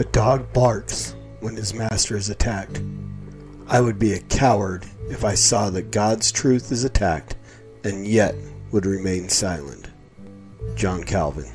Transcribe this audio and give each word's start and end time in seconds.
A 0.00 0.04
dog 0.04 0.50
barks 0.54 1.14
when 1.40 1.56
his 1.56 1.74
master 1.74 2.16
is 2.16 2.30
attacked. 2.30 2.80
I 3.68 3.82
would 3.82 3.98
be 3.98 4.14
a 4.14 4.18
coward 4.18 4.86
if 5.10 5.26
I 5.26 5.34
saw 5.34 5.68
that 5.68 5.90
God's 5.90 6.32
truth 6.32 6.72
is 6.72 6.84
attacked 6.84 7.36
and 7.84 8.06
yet 8.06 8.34
would 8.72 8.86
remain 8.86 9.28
silent. 9.28 9.90
John 10.74 11.04
Calvin. 11.04 11.52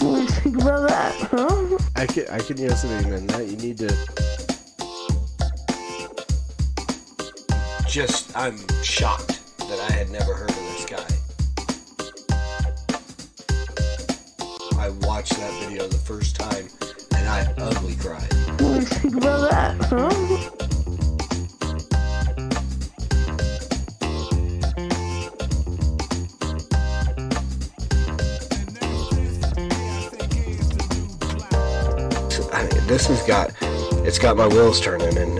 What 0.00 0.16
do 0.16 0.20
you 0.22 0.26
think 0.26 0.56
about 0.56 0.88
that, 0.88 1.14
huh? 1.30 1.78
I 1.94 2.06
can 2.06 2.26
I 2.30 2.40
can 2.40 2.56
yes 2.56 2.82
and 2.82 3.06
amen 3.06 3.29
just 7.90 8.36
I'm 8.36 8.56
shocked 8.84 9.40
that 9.58 9.80
I 9.80 9.92
had 9.92 10.10
never 10.10 10.32
heard 10.32 10.50
of 10.50 10.56
this 10.56 10.84
guy. 10.84 11.08
I 14.78 14.90
watched 15.08 15.32
that 15.32 15.52
video 15.64 15.88
the 15.88 15.98
first 15.98 16.36
time 16.36 16.68
and 17.16 17.28
I 17.28 17.52
ugly 17.58 17.96
cried. 17.96 18.32
What 18.60 18.60
do 18.60 18.80
think 18.82 19.16
about 19.16 19.50
that, 19.50 19.80
huh? 19.86 20.10
This 32.86 33.06
has 33.06 33.22
got 33.22 33.52
it's 34.04 34.18
got 34.18 34.36
my 34.36 34.48
wheels 34.48 34.80
turning 34.80 35.16
and, 35.16 35.38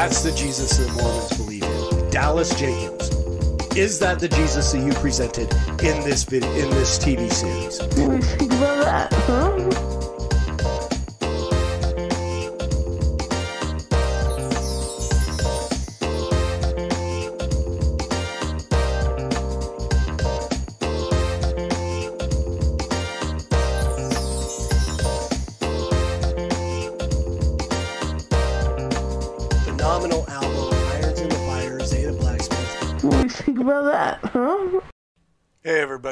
That's 0.00 0.22
the 0.22 0.32
Jesus 0.32 0.78
that 0.78 0.90
Mormons 0.94 1.36
believe 1.36 1.62
in. 1.62 2.10
Dallas 2.10 2.58
Jenkins. 2.58 3.10
Is 3.76 3.98
that 3.98 4.18
the 4.18 4.28
Jesus 4.28 4.72
that 4.72 4.78
you 4.78 4.94
presented 4.94 5.52
in 5.82 6.00
this 6.04 6.24
video 6.24 6.50
in 6.52 6.70
this 6.70 6.98
TV 6.98 7.30
series? 7.30 7.78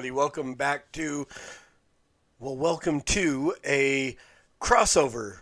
everybody, 0.08 0.10
welcome 0.10 0.54
back 0.54 0.90
to 0.92 1.26
well, 2.38 2.56
welcome 2.56 3.00
to 3.02 3.54
a 3.64 4.16
crossover 4.60 5.40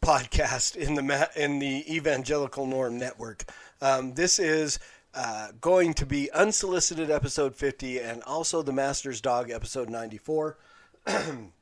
podcast 0.00 0.76
in 0.76 0.94
the 0.94 1.30
in 1.36 1.58
the 1.58 1.84
Evangelical 1.92 2.66
Norm 2.66 2.96
Network. 2.96 3.44
Um, 3.80 4.14
this 4.14 4.38
is 4.38 4.78
uh, 5.14 5.48
going 5.60 5.94
to 5.94 6.06
be 6.06 6.30
unsolicited 6.30 7.10
episode 7.10 7.56
50 7.56 7.98
and 7.98 8.22
also 8.22 8.62
the 8.62 8.72
Master's 8.72 9.20
Dog 9.20 9.50
episode 9.50 9.88
94. 9.90 10.58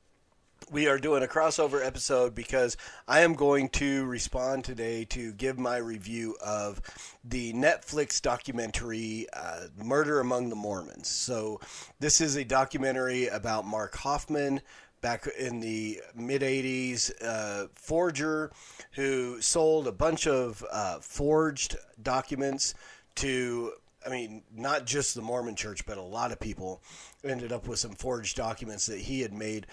we 0.71 0.89
are 0.89 0.99
doing 0.99 1.23
a 1.23 1.27
crossover 1.27 1.85
episode 1.85 2.35
because 2.35 2.77
I 3.09 3.21
am 3.21 3.35
going 3.35 3.69
to 3.71 4.05
respond 4.05 4.65
today 4.65 5.05
to 5.07 5.33
give 5.33 5.59
my 5.59 5.77
review 5.77 6.37
of 6.45 6.81
the 7.25 7.53
Netflix 7.53 8.21
documentary 8.21 9.27
uh, 9.33 9.67
Murder 9.77 10.21
Among 10.21 10.49
the 10.49 10.57
Mormons. 10.57 11.09
So, 11.09 11.61
this 12.01 12.21
is 12.21 12.37
a 12.37 12.45
documentary 12.45 13.29
about 13.29 13.67
Mark 13.67 13.97
Hofmann 13.97 14.61
back 15.01 15.27
in 15.39 15.61
the 15.61 16.01
mid 16.15 16.43
80s, 16.43 17.13
uh, 17.23 17.69
forger 17.75 18.53
who 18.93 19.41
sold 19.41 19.87
a 19.87 19.93
bunch 19.93 20.27
of 20.27 20.65
uh, 20.71 21.01
forged 21.01 21.77
documents 22.03 22.75
to 23.17 23.73
I 24.05 24.11
mean, 24.11 24.43
not 24.55 24.87
just 24.87 25.15
the 25.15 25.23
Mormon 25.23 25.57
church, 25.57 25.87
but 25.87 25.99
a 25.99 26.03
lot 26.03 26.33
of 26.33 26.41
people 26.41 26.83
ended 27.25 27.53
up 27.53 27.69
with 27.69 27.79
some 27.79 27.93
forged 27.93 28.37
documents 28.37 28.87
that 28.87 28.99
he 28.99 29.21
had 29.21 29.33
made. 29.33 29.67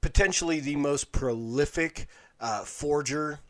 Potentially 0.00 0.60
the 0.60 0.76
most 0.76 1.12
prolific 1.12 2.08
uh, 2.40 2.64
forger 2.64 3.40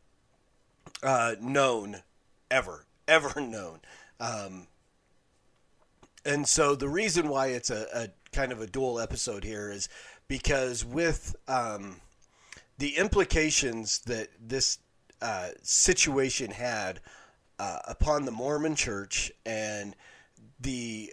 uh, 1.03 1.35
known 1.41 2.03
ever, 2.51 2.87
ever 3.09 3.41
known. 3.41 3.81
Um, 4.21 4.69
and 6.25 6.49
so 6.49 6.75
the 6.75 6.89
reason 6.89 7.29
why 7.29 7.49
it's 7.49 7.71
a, 7.71 7.87
a 7.95 8.09
kind 8.33 8.53
of 8.53 8.61
a 8.61 8.67
dual 8.67 8.99
episode 8.99 9.45
here 9.45 9.71
is 9.71 9.89
because 10.29 10.85
with 10.85 11.37
um, 11.49 12.01
the 12.79 12.97
implications 12.97 14.01
that 14.01 14.29
this 14.41 14.79
uh, 15.21 15.49
situation 15.63 16.51
had 16.51 17.01
uh, 17.59 17.79
upon 17.87 18.25
the 18.25 18.33
Mormon 18.33 18.75
Church 18.75 19.31
and 19.45 19.95
the 20.61 21.13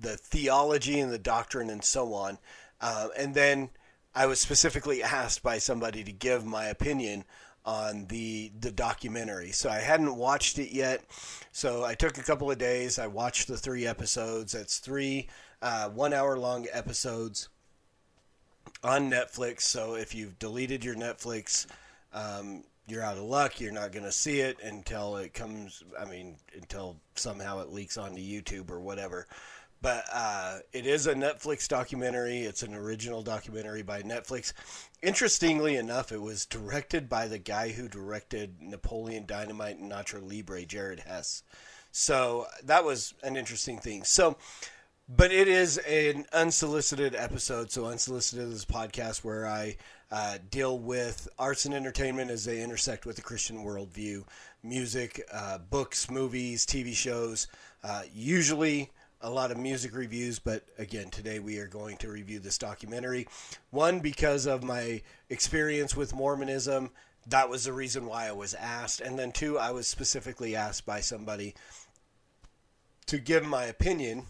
the 0.00 0.16
theology 0.16 1.00
and 1.00 1.12
the 1.12 1.18
doctrine 1.18 1.68
and 1.70 1.82
so 1.82 2.14
on, 2.14 2.38
uh, 2.80 3.08
and 3.16 3.34
then 3.34 3.70
I 4.18 4.26
was 4.26 4.40
specifically 4.40 5.00
asked 5.00 5.44
by 5.44 5.58
somebody 5.58 6.02
to 6.02 6.10
give 6.10 6.44
my 6.44 6.64
opinion 6.64 7.22
on 7.64 8.06
the 8.06 8.50
the 8.58 8.72
documentary. 8.72 9.52
So 9.52 9.70
I 9.70 9.78
hadn't 9.78 10.16
watched 10.16 10.58
it 10.58 10.74
yet. 10.74 11.04
So 11.52 11.84
I 11.84 11.94
took 11.94 12.18
a 12.18 12.24
couple 12.24 12.50
of 12.50 12.58
days. 12.58 12.98
I 12.98 13.06
watched 13.06 13.46
the 13.46 13.56
three 13.56 13.86
episodes. 13.86 14.54
That's 14.54 14.78
three 14.78 15.28
uh, 15.62 15.90
one 15.90 16.12
hour 16.12 16.36
long 16.36 16.66
episodes 16.72 17.48
on 18.82 19.08
Netflix. 19.08 19.60
So 19.60 19.94
if 19.94 20.16
you've 20.16 20.36
deleted 20.40 20.84
your 20.84 20.96
Netflix, 20.96 21.66
um, 22.12 22.64
you're 22.88 23.04
out 23.04 23.18
of 23.18 23.22
luck. 23.22 23.60
You're 23.60 23.70
not 23.70 23.92
going 23.92 24.04
to 24.04 24.10
see 24.10 24.40
it 24.40 24.56
until 24.64 25.18
it 25.18 25.32
comes. 25.32 25.84
I 25.96 26.06
mean, 26.06 26.38
until 26.56 26.96
somehow 27.14 27.60
it 27.60 27.68
leaks 27.68 27.96
onto 27.96 28.20
YouTube 28.20 28.68
or 28.68 28.80
whatever. 28.80 29.28
But 29.80 30.04
uh, 30.12 30.58
it 30.72 30.86
is 30.86 31.06
a 31.06 31.14
Netflix 31.14 31.68
documentary. 31.68 32.40
It's 32.40 32.62
an 32.62 32.74
original 32.74 33.22
documentary 33.22 33.82
by 33.82 34.02
Netflix. 34.02 34.52
Interestingly 35.02 35.76
enough, 35.76 36.10
it 36.10 36.20
was 36.20 36.46
directed 36.46 37.08
by 37.08 37.28
the 37.28 37.38
guy 37.38 37.70
who 37.70 37.88
directed 37.88 38.60
Napoleon 38.60 39.24
Dynamite 39.26 39.78
and 39.78 39.90
Nacho 39.90 40.20
Libre, 40.20 40.64
Jared 40.64 41.00
Hess. 41.00 41.44
So 41.92 42.46
that 42.64 42.84
was 42.84 43.14
an 43.22 43.36
interesting 43.36 43.78
thing. 43.78 44.04
So, 44.04 44.36
but 45.08 45.32
it 45.32 45.48
is 45.48 45.78
an 45.78 46.26
unsolicited 46.32 47.14
episode. 47.14 47.70
So, 47.70 47.86
unsolicited 47.86 48.52
is 48.52 48.64
a 48.64 48.66
podcast 48.66 49.24
where 49.24 49.46
I 49.46 49.76
uh, 50.10 50.38
deal 50.50 50.78
with 50.78 51.28
arts 51.38 51.64
and 51.64 51.74
entertainment 51.74 52.30
as 52.30 52.44
they 52.44 52.62
intersect 52.62 53.06
with 53.06 53.16
the 53.16 53.22
Christian 53.22 53.64
worldview, 53.64 54.24
music, 54.62 55.22
uh, 55.32 55.58
books, 55.58 56.10
movies, 56.10 56.66
TV 56.66 56.92
shows. 56.94 57.46
Uh, 57.82 58.02
usually 58.12 58.90
a 59.20 59.30
lot 59.30 59.50
of 59.50 59.58
music 59.58 59.94
reviews, 59.94 60.38
but 60.38 60.64
again, 60.78 61.10
today 61.10 61.38
we 61.38 61.58
are 61.58 61.66
going 61.66 61.96
to 61.98 62.10
review 62.10 62.38
this 62.38 62.58
documentary. 62.58 63.26
One, 63.70 64.00
because 64.00 64.46
of 64.46 64.62
my 64.62 65.02
experience 65.28 65.96
with 65.96 66.14
Mormonism. 66.14 66.90
That 67.26 67.50
was 67.50 67.64
the 67.64 67.72
reason 67.72 68.06
why 68.06 68.26
I 68.26 68.32
was 68.32 68.54
asked. 68.54 69.00
And 69.00 69.18
then 69.18 69.32
two, 69.32 69.58
I 69.58 69.70
was 69.70 69.86
specifically 69.86 70.56
asked 70.56 70.86
by 70.86 71.00
somebody 71.00 71.54
to 73.06 73.18
give 73.18 73.44
my 73.44 73.64
opinion 73.64 74.24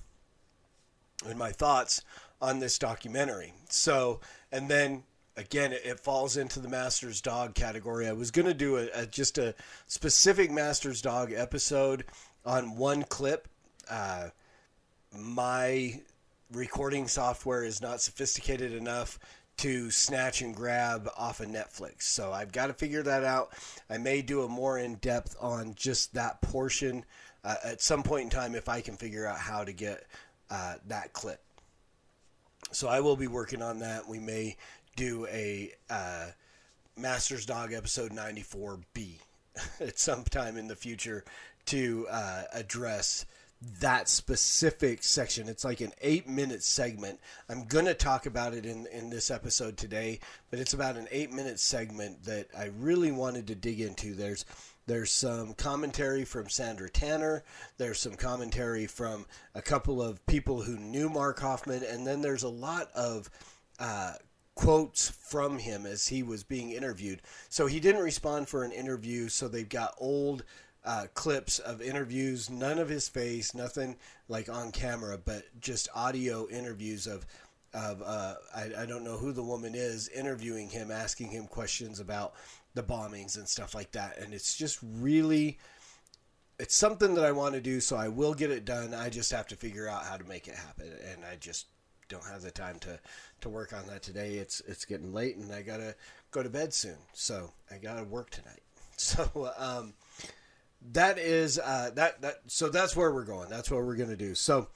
and 1.26 1.38
my 1.38 1.52
thoughts 1.52 2.02
on 2.40 2.58
this 2.58 2.78
documentary. 2.78 3.52
So, 3.68 4.20
and 4.50 4.68
then 4.68 5.04
again, 5.36 5.72
it, 5.72 6.00
falls 6.00 6.36
into 6.36 6.60
the 6.60 6.68
Master's 6.68 7.20
Dog 7.20 7.54
category. 7.54 8.08
I 8.08 8.12
was 8.12 8.30
going 8.30 8.46
to 8.46 8.54
do 8.54 8.76
a, 8.76 8.88
a, 8.94 9.06
just 9.06 9.38
a 9.38 9.54
specific 9.86 10.50
Master's 10.50 11.00
Dog 11.00 11.32
episode 11.32 12.04
on 12.44 12.76
one 12.76 13.04
clip. 13.04 13.48
Uh, 13.88 14.28
my 15.16 16.00
recording 16.52 17.08
software 17.08 17.64
is 17.64 17.80
not 17.80 18.00
sophisticated 18.00 18.72
enough 18.72 19.18
to 19.58 19.90
snatch 19.90 20.40
and 20.40 20.54
grab 20.54 21.08
off 21.16 21.40
of 21.40 21.48
Netflix. 21.48 22.02
So 22.02 22.32
I've 22.32 22.52
got 22.52 22.68
to 22.68 22.72
figure 22.72 23.02
that 23.02 23.24
out. 23.24 23.52
I 23.90 23.98
may 23.98 24.22
do 24.22 24.42
a 24.42 24.48
more 24.48 24.78
in 24.78 24.94
depth 24.96 25.36
on 25.40 25.74
just 25.74 26.14
that 26.14 26.40
portion 26.40 27.04
uh, 27.44 27.56
at 27.64 27.82
some 27.82 28.02
point 28.02 28.24
in 28.24 28.30
time 28.30 28.54
if 28.54 28.68
I 28.68 28.80
can 28.80 28.96
figure 28.96 29.26
out 29.26 29.38
how 29.38 29.64
to 29.64 29.72
get 29.72 30.06
uh, 30.50 30.74
that 30.86 31.12
clip. 31.12 31.40
So 32.70 32.88
I 32.88 33.00
will 33.00 33.16
be 33.16 33.26
working 33.26 33.62
on 33.62 33.80
that. 33.80 34.08
We 34.08 34.18
may 34.18 34.56
do 34.96 35.26
a 35.26 35.72
uh, 35.90 36.26
Masters 36.96 37.46
Dog 37.46 37.72
episode 37.72 38.12
94B 38.12 39.14
at 39.80 39.98
some 39.98 40.24
time 40.24 40.56
in 40.56 40.68
the 40.68 40.76
future 40.76 41.24
to 41.66 42.06
uh, 42.10 42.44
address 42.52 43.26
that 43.80 44.08
specific 44.08 45.02
section. 45.02 45.48
It's 45.48 45.64
like 45.64 45.80
an 45.80 45.92
eight 46.00 46.28
minute 46.28 46.62
segment. 46.62 47.18
I'm 47.48 47.64
going 47.64 47.86
to 47.86 47.94
talk 47.94 48.26
about 48.26 48.54
it 48.54 48.64
in, 48.64 48.86
in 48.86 49.10
this 49.10 49.30
episode 49.30 49.76
today, 49.76 50.20
but 50.50 50.60
it's 50.60 50.74
about 50.74 50.96
an 50.96 51.08
eight 51.10 51.32
minute 51.32 51.58
segment 51.58 52.24
that 52.24 52.46
I 52.56 52.70
really 52.78 53.10
wanted 53.10 53.48
to 53.48 53.54
dig 53.54 53.80
into. 53.80 54.14
There's 54.14 54.44
there's 54.86 55.10
some 55.10 55.52
commentary 55.52 56.24
from 56.24 56.48
Sandra 56.48 56.88
Tanner. 56.88 57.44
There's 57.76 58.00
some 58.00 58.14
commentary 58.14 58.86
from 58.86 59.26
a 59.54 59.60
couple 59.60 60.00
of 60.00 60.24
people 60.26 60.62
who 60.62 60.78
knew 60.78 61.10
Mark 61.10 61.40
Hofmann, 61.40 61.82
and 61.82 62.06
then 62.06 62.22
there's 62.22 62.42
a 62.42 62.48
lot 62.48 62.90
of 62.94 63.28
uh, 63.78 64.14
quotes 64.54 65.10
from 65.10 65.58
him 65.58 65.84
as 65.84 66.08
he 66.08 66.22
was 66.22 66.42
being 66.42 66.70
interviewed. 66.70 67.20
So 67.50 67.66
he 67.66 67.80
didn't 67.80 68.02
respond 68.02 68.48
for 68.48 68.64
an 68.64 68.72
interview, 68.72 69.28
so 69.28 69.46
they've 69.46 69.68
got 69.68 69.94
old 69.98 70.42
uh, 70.88 71.06
clips 71.12 71.58
of 71.58 71.82
interviews, 71.82 72.48
none 72.48 72.78
of 72.78 72.88
his 72.88 73.10
face, 73.10 73.54
nothing 73.54 73.94
like 74.26 74.48
on 74.48 74.72
camera, 74.72 75.18
but 75.22 75.44
just 75.60 75.86
audio 75.94 76.48
interviews 76.48 77.06
of 77.06 77.26
of 77.74 78.00
uh, 78.02 78.36
I, 78.56 78.70
I 78.82 78.86
don't 78.86 79.04
know 79.04 79.18
who 79.18 79.32
the 79.32 79.42
woman 79.42 79.74
is 79.74 80.08
interviewing 80.08 80.70
him, 80.70 80.90
asking 80.90 81.28
him 81.28 81.46
questions 81.46 82.00
about 82.00 82.32
the 82.72 82.82
bombings 82.82 83.36
and 83.36 83.46
stuff 83.46 83.74
like 83.74 83.92
that, 83.92 84.16
and 84.16 84.32
it's 84.32 84.56
just 84.56 84.78
really 84.82 85.58
it's 86.58 86.74
something 86.74 87.14
that 87.16 87.24
I 87.24 87.32
want 87.32 87.54
to 87.54 87.60
do, 87.60 87.80
so 87.80 87.94
I 87.94 88.08
will 88.08 88.32
get 88.32 88.50
it 88.50 88.64
done. 88.64 88.94
I 88.94 89.10
just 89.10 89.30
have 89.30 89.46
to 89.48 89.56
figure 89.56 89.88
out 89.88 90.06
how 90.06 90.16
to 90.16 90.24
make 90.24 90.48
it 90.48 90.54
happen, 90.54 90.90
and 91.12 91.22
I 91.22 91.36
just 91.36 91.66
don't 92.08 92.24
have 92.24 92.40
the 92.40 92.50
time 92.50 92.78
to 92.78 92.98
to 93.42 93.50
work 93.50 93.74
on 93.74 93.86
that 93.88 94.02
today. 94.02 94.36
It's 94.36 94.62
it's 94.66 94.86
getting 94.86 95.12
late, 95.12 95.36
and 95.36 95.52
I 95.52 95.60
gotta 95.60 95.94
go 96.30 96.42
to 96.42 96.48
bed 96.48 96.72
soon, 96.72 96.96
so 97.12 97.52
I 97.70 97.76
gotta 97.76 98.04
work 98.04 98.30
tonight. 98.30 98.62
So 99.00 99.52
um, 99.56 99.94
that 100.92 101.18
is 101.18 101.58
uh, 101.58 101.90
that 101.94 102.20
that 102.22 102.40
so 102.46 102.68
that's 102.68 102.96
where 102.96 103.12
we're 103.12 103.24
going. 103.24 103.48
That's 103.48 103.70
what 103.70 103.84
we're 103.84 103.96
gonna 103.96 104.16
do. 104.16 104.34
So 104.34 104.68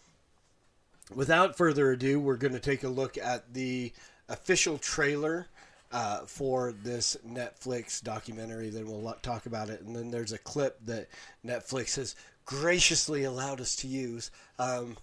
without 1.14 1.56
further 1.56 1.92
ado, 1.92 2.20
we're 2.20 2.36
gonna 2.36 2.60
take 2.60 2.84
a 2.84 2.88
look 2.88 3.16
at 3.18 3.52
the 3.54 3.92
official 4.28 4.78
trailer. 4.78 5.46
Uh, 5.94 6.24
for 6.24 6.72
this 6.72 7.18
Netflix 7.28 8.02
documentary, 8.02 8.70
then 8.70 8.86
we'll 8.86 9.12
talk 9.20 9.44
about 9.44 9.68
it. 9.68 9.82
And 9.82 9.94
then 9.94 10.10
there's 10.10 10.32
a 10.32 10.38
clip 10.38 10.78
that 10.86 11.08
Netflix 11.44 11.96
has 11.96 12.16
graciously 12.46 13.24
allowed 13.24 13.60
us 13.60 13.76
to 13.76 13.86
use. 13.86 14.30
Um, 14.58 14.96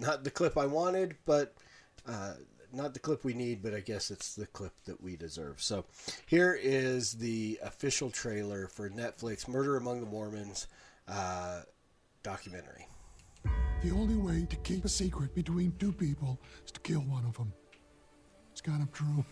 not 0.00 0.24
the 0.24 0.32
clip 0.32 0.58
I 0.58 0.66
wanted, 0.66 1.14
but 1.26 1.54
uh, 2.08 2.34
not 2.72 2.94
the 2.94 3.00
clip 3.00 3.24
we 3.24 3.34
need, 3.34 3.62
but 3.62 3.74
I 3.74 3.80
guess 3.80 4.10
it's 4.10 4.34
the 4.34 4.46
clip 4.46 4.72
that 4.86 5.00
we 5.00 5.16
deserve. 5.16 5.60
So 5.60 5.84
here 6.26 6.58
is 6.60 7.12
the 7.12 7.58
official 7.62 8.10
trailer 8.10 8.68
for 8.68 8.90
Netflix 8.90 9.48
Murder 9.48 9.76
Among 9.76 10.00
the 10.00 10.06
Mormons 10.06 10.66
uh, 11.08 11.62
documentary. 12.22 12.86
The 13.82 13.90
only 13.90 14.16
way 14.16 14.46
to 14.48 14.56
keep 14.56 14.84
a 14.84 14.88
secret 14.88 15.34
between 15.34 15.72
two 15.78 15.92
people 15.92 16.40
is 16.64 16.72
to 16.72 16.80
kill 16.80 17.00
one 17.00 17.24
of 17.24 17.36
them. 17.36 17.52
It's 18.52 18.60
kind 18.60 18.82
of 18.82 18.90
true. 18.92 19.24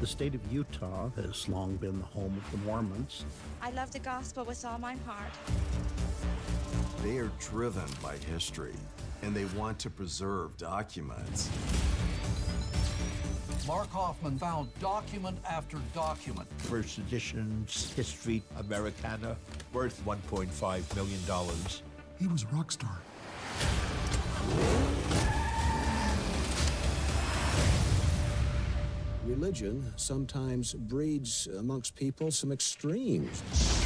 The 0.00 0.06
state 0.06 0.34
of 0.34 0.40
Utah 0.52 1.10
has 1.16 1.48
long 1.48 1.76
been 1.76 1.98
the 1.98 2.06
home 2.06 2.40
of 2.44 2.50
the 2.52 2.58
Mormons. 2.58 3.24
I 3.60 3.70
love 3.70 3.90
the 3.90 3.98
gospel 3.98 4.44
with 4.44 4.64
all 4.64 4.78
my 4.78 4.96
heart. 5.06 5.32
They 7.08 7.16
are 7.16 7.32
driven 7.40 7.86
by 8.02 8.18
history 8.30 8.74
and 9.22 9.34
they 9.34 9.46
want 9.58 9.78
to 9.78 9.88
preserve 9.88 10.54
documents. 10.58 11.48
Mark 13.66 13.90
Hofmann 13.90 14.38
found 14.38 14.68
document 14.78 15.38
after 15.48 15.78
document. 15.94 16.46
First 16.58 16.98
edition's 16.98 17.94
History 17.94 18.42
Americana, 18.58 19.38
worth 19.72 20.04
$1.5 20.04 20.96
million. 20.96 21.56
He 22.18 22.26
was 22.26 22.42
a 22.42 22.46
rock 22.48 22.72
star. 22.72 23.00
Religion 29.24 29.94
sometimes 29.96 30.74
breeds 30.74 31.48
amongst 31.56 31.96
people 31.96 32.30
some 32.30 32.52
extremes. 32.52 33.77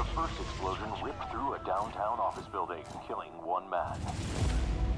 The 0.00 0.06
first 0.16 0.40
explosion 0.40 0.90
ripped 1.04 1.30
through 1.30 1.52
a 1.52 1.58
downtown 1.58 2.18
office 2.18 2.46
building, 2.46 2.82
killing 3.06 3.28
one 3.44 3.68
man. 3.68 3.98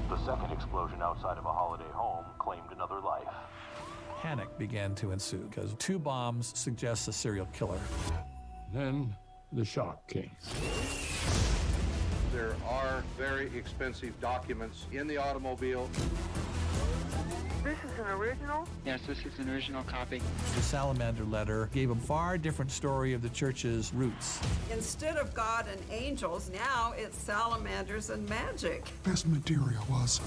The 0.07 0.17
second 0.25 0.53
explosion 0.53 1.01
outside 1.01 1.37
of 1.37 1.45
a 1.45 1.51
holiday 1.51 1.91
home 1.91 2.23
claimed 2.39 2.71
another 2.71 3.01
life. 3.01 3.27
Panic 4.21 4.57
began 4.57 4.95
to 4.95 5.11
ensue 5.11 5.45
because 5.49 5.73
two 5.73 5.99
bombs 5.99 6.57
suggest 6.57 7.09
a 7.09 7.11
serial 7.11 7.47
killer. 7.47 7.81
Then 8.73 9.13
the 9.51 9.65
shock 9.65 10.07
came. 10.07 10.31
There 12.31 12.55
are 12.65 13.03
very 13.17 13.51
expensive 13.57 14.17
documents 14.21 14.85
in 14.93 15.07
the 15.07 15.17
automobile. 15.17 15.89
This 17.93 17.99
is 17.99 18.07
an 18.07 18.19
original? 18.19 18.67
Yes, 18.87 19.01
this 19.05 19.19
is 19.19 19.37
an 19.37 19.49
original 19.51 19.83
copy. 19.83 20.19
The 20.55 20.61
Salamander 20.63 21.25
letter 21.25 21.69
gave 21.73 21.91
a 21.91 21.95
far 21.95 22.39
different 22.39 22.71
story 22.71 23.13
of 23.13 23.21
the 23.21 23.29
church's 23.29 23.93
roots. 23.93 24.39
Instead 24.71 25.17
of 25.17 25.31
God 25.35 25.67
and 25.69 25.79
angels, 25.91 26.49
now 26.51 26.95
it's 26.97 27.15
salamanders 27.15 28.09
and 28.09 28.27
magic. 28.27 28.85
Best 29.03 29.27
material 29.27 29.83
was 29.91 30.19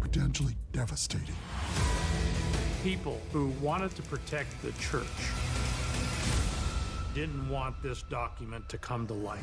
potentially 0.00 0.54
devastating. 0.70 1.34
People 2.84 3.20
who 3.32 3.48
wanted 3.60 3.96
to 3.96 4.02
protect 4.02 4.62
the 4.62 4.70
church 4.72 5.06
didn't 7.12 7.48
want 7.48 7.82
this 7.82 8.02
document 8.02 8.68
to 8.68 8.78
come 8.78 9.08
to 9.08 9.14
light. 9.14 9.40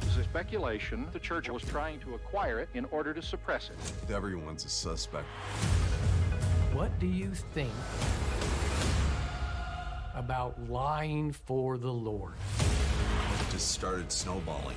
There's 0.00 0.16
a 0.16 0.24
speculation 0.24 1.06
the 1.12 1.20
church 1.20 1.50
was 1.50 1.62
trying 1.62 2.00
to 2.00 2.14
acquire 2.14 2.58
it 2.58 2.70
in 2.74 2.86
order 2.86 3.12
to 3.12 3.20
suppress 3.20 3.70
it. 3.70 4.12
Everyone's 4.12 4.64
a 4.64 4.68
suspect. 4.68 5.26
What 6.72 6.96
do 7.00 7.06
you 7.06 7.32
think 7.34 7.72
about 10.14 10.54
lying 10.70 11.32
for 11.32 11.78
the 11.78 11.90
Lord? 11.90 12.34
It 12.60 13.50
just 13.50 13.72
started 13.72 14.12
snowballing. 14.12 14.76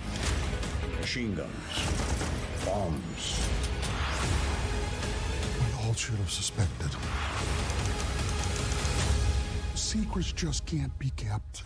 Machine 1.00 1.36
guns, 1.36 1.52
bombs. 2.66 3.48
We 5.60 5.86
all 5.86 5.94
should 5.94 6.16
have 6.16 6.32
suspected. 6.32 6.90
Secrets 9.76 10.32
just 10.32 10.66
can't 10.66 10.98
be 10.98 11.12
kept. 11.12 11.62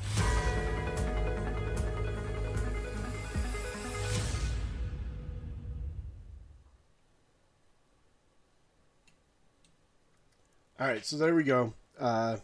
All 10.79 10.85
right, 10.85 11.03
so 11.03 11.17
there 11.17 11.33
we 11.33 11.43
go. 11.43 11.73
Uh, 11.99 12.37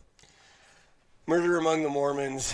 Murder 1.27 1.59
Among 1.59 1.83
the 1.83 1.89
Mormons. 1.89 2.51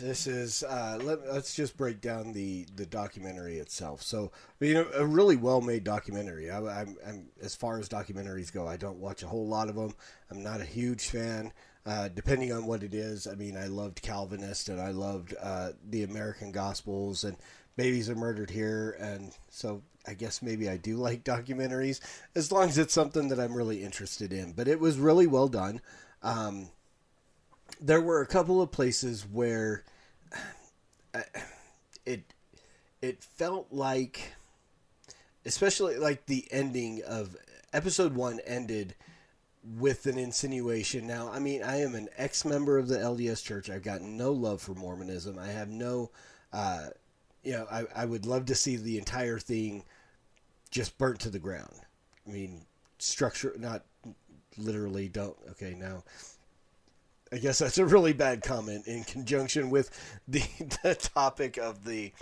This 0.00 0.26
is 0.26 0.64
uh, 0.64 0.98
let, 1.00 1.20
us 1.20 1.54
just 1.54 1.76
break 1.76 2.00
down 2.00 2.32
the, 2.32 2.66
the 2.74 2.84
documentary 2.84 3.58
itself. 3.58 4.02
So, 4.02 4.32
you 4.58 4.74
know, 4.74 4.88
a 4.92 5.06
really 5.06 5.36
well 5.36 5.60
made 5.60 5.84
documentary. 5.84 6.50
I, 6.50 6.58
I'm, 6.58 6.96
I'm 7.06 7.28
as 7.40 7.54
far 7.54 7.78
as 7.78 7.88
documentaries 7.88 8.52
go, 8.52 8.66
I 8.66 8.76
don't 8.76 8.98
watch 8.98 9.22
a 9.22 9.28
whole 9.28 9.46
lot 9.46 9.68
of 9.68 9.76
them. 9.76 9.94
I'm 10.32 10.42
not 10.42 10.60
a 10.60 10.64
huge 10.64 11.06
fan. 11.06 11.52
Uh, 11.86 12.08
depending 12.08 12.52
on 12.52 12.66
what 12.66 12.82
it 12.82 12.92
is, 12.92 13.28
I 13.28 13.36
mean, 13.36 13.56
I 13.56 13.68
loved 13.68 14.02
Calvinist 14.02 14.68
and 14.68 14.80
I 14.80 14.90
loved 14.90 15.36
uh, 15.40 15.70
the 15.88 16.02
American 16.02 16.50
Gospels 16.50 17.22
and 17.22 17.36
Babies 17.80 18.10
Are 18.10 18.14
Murdered 18.14 18.50
Here, 18.50 18.94
and 19.00 19.32
so 19.48 19.80
I 20.06 20.12
guess 20.12 20.42
maybe 20.42 20.68
I 20.68 20.76
do 20.76 20.98
like 20.98 21.24
documentaries 21.24 22.00
as 22.34 22.52
long 22.52 22.68
as 22.68 22.76
it's 22.76 22.92
something 22.92 23.28
that 23.28 23.40
I'm 23.40 23.56
really 23.56 23.82
interested 23.82 24.34
in. 24.34 24.52
But 24.52 24.68
it 24.68 24.78
was 24.78 24.98
really 24.98 25.26
well 25.26 25.48
done. 25.48 25.80
Um, 26.22 26.68
there 27.80 28.02
were 28.02 28.20
a 28.20 28.26
couple 28.26 28.60
of 28.60 28.70
places 28.70 29.22
where 29.22 29.84
it 32.04 32.34
it 33.00 33.24
felt 33.24 33.68
like, 33.70 34.34
especially 35.46 35.96
like 35.96 36.26
the 36.26 36.48
ending 36.50 37.00
of 37.06 37.34
episode 37.72 38.14
one 38.14 38.40
ended 38.40 38.94
with 39.64 40.04
an 40.04 40.18
insinuation. 40.18 41.06
Now, 41.06 41.30
I 41.32 41.38
mean, 41.38 41.62
I 41.62 41.80
am 41.80 41.94
an 41.94 42.10
ex 42.18 42.44
member 42.44 42.76
of 42.76 42.88
the 42.88 42.98
LDS 42.98 43.42
Church. 43.42 43.70
I've 43.70 43.82
got 43.82 44.02
no 44.02 44.32
love 44.32 44.60
for 44.60 44.74
Mormonism. 44.74 45.38
I 45.38 45.46
have 45.46 45.70
no. 45.70 46.10
Uh, 46.52 46.88
you 47.42 47.52
know, 47.52 47.66
I, 47.70 47.84
I 47.94 48.04
would 48.04 48.26
love 48.26 48.46
to 48.46 48.54
see 48.54 48.76
the 48.76 48.98
entire 48.98 49.38
thing 49.38 49.84
just 50.70 50.98
burnt 50.98 51.20
to 51.20 51.30
the 51.30 51.38
ground. 51.38 51.74
I 52.26 52.30
mean, 52.30 52.62
structure, 52.98 53.54
not 53.58 53.84
literally, 54.56 55.08
don't, 55.08 55.36
okay, 55.52 55.74
now. 55.74 56.04
I 57.32 57.38
guess 57.38 57.60
that's 57.60 57.78
a 57.78 57.86
really 57.86 58.12
bad 58.12 58.42
comment 58.42 58.86
in 58.86 59.04
conjunction 59.04 59.70
with 59.70 59.90
the, 60.26 60.40
the 60.82 60.94
topic 60.94 61.58
of 61.58 61.84
the 61.84 62.12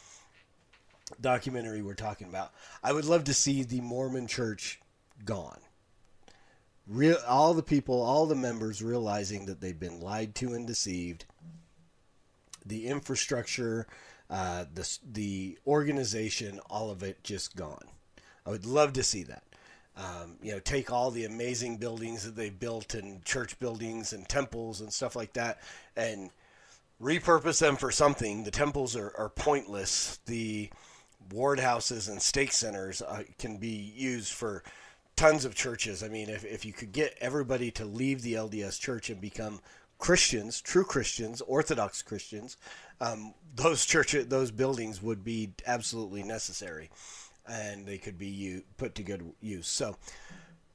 documentary 1.20 1.82
we're 1.82 1.94
talking 1.94 2.28
about. 2.28 2.52
I 2.82 2.92
would 2.92 3.06
love 3.06 3.24
to 3.24 3.34
see 3.34 3.62
the 3.62 3.80
Mormon 3.80 4.26
church 4.26 4.80
gone. 5.24 5.60
Real, 6.86 7.16
all 7.26 7.54
the 7.54 7.62
people, 7.62 8.00
all 8.00 8.26
the 8.26 8.34
members 8.34 8.82
realizing 8.82 9.46
that 9.46 9.60
they've 9.60 9.78
been 9.78 10.00
lied 10.00 10.34
to 10.36 10.54
and 10.54 10.66
deceived 10.66 11.26
the 12.64 12.86
infrastructure, 12.86 13.86
uh, 14.30 14.64
the 14.72 14.98
the 15.12 15.58
organization, 15.66 16.60
all 16.68 16.90
of 16.90 17.02
it 17.02 17.22
just 17.24 17.56
gone. 17.56 17.84
I 18.46 18.50
would 18.50 18.66
love 18.66 18.92
to 18.94 19.02
see 19.02 19.22
that. 19.24 19.44
Um, 19.96 20.36
you 20.42 20.52
know, 20.52 20.60
take 20.60 20.92
all 20.92 21.10
the 21.10 21.24
amazing 21.24 21.78
buildings 21.78 22.24
that 22.24 22.36
they 22.36 22.50
built 22.50 22.94
and 22.94 23.24
church 23.24 23.58
buildings 23.58 24.12
and 24.12 24.28
temples 24.28 24.80
and 24.80 24.92
stuff 24.92 25.16
like 25.16 25.32
that, 25.32 25.60
and 25.96 26.30
repurpose 27.02 27.60
them 27.60 27.76
for 27.76 27.90
something. 27.90 28.44
The 28.44 28.50
temples 28.50 28.96
are, 28.96 29.12
are 29.16 29.28
pointless. 29.28 30.20
The 30.26 30.70
ward 31.32 31.60
houses 31.60 32.08
and 32.08 32.20
stake 32.22 32.52
centers 32.52 33.02
uh, 33.02 33.24
can 33.38 33.58
be 33.58 33.92
used 33.96 34.32
for 34.32 34.62
tons 35.16 35.44
of 35.44 35.54
churches. 35.54 36.02
I 36.02 36.08
mean, 36.08 36.28
if, 36.28 36.44
if 36.44 36.64
you 36.64 36.72
could 36.72 36.92
get 36.92 37.16
everybody 37.20 37.70
to 37.72 37.84
leave 37.84 38.22
the 38.22 38.34
LDS 38.34 38.78
church 38.80 39.10
and 39.10 39.20
become 39.20 39.60
Christians, 39.98 40.60
true 40.60 40.84
Christians, 40.84 41.40
Orthodox 41.42 42.02
Christians, 42.02 42.56
um, 43.00 43.34
those 43.54 43.84
church 43.84 44.12
those 44.12 44.50
buildings 44.50 45.02
would 45.02 45.24
be 45.24 45.52
absolutely 45.66 46.22
necessary, 46.22 46.90
and 47.46 47.84
they 47.84 47.98
could 47.98 48.18
be 48.18 48.28
u- 48.28 48.62
put 48.76 48.94
to 48.96 49.02
good 49.02 49.32
use. 49.40 49.68
So, 49.68 49.96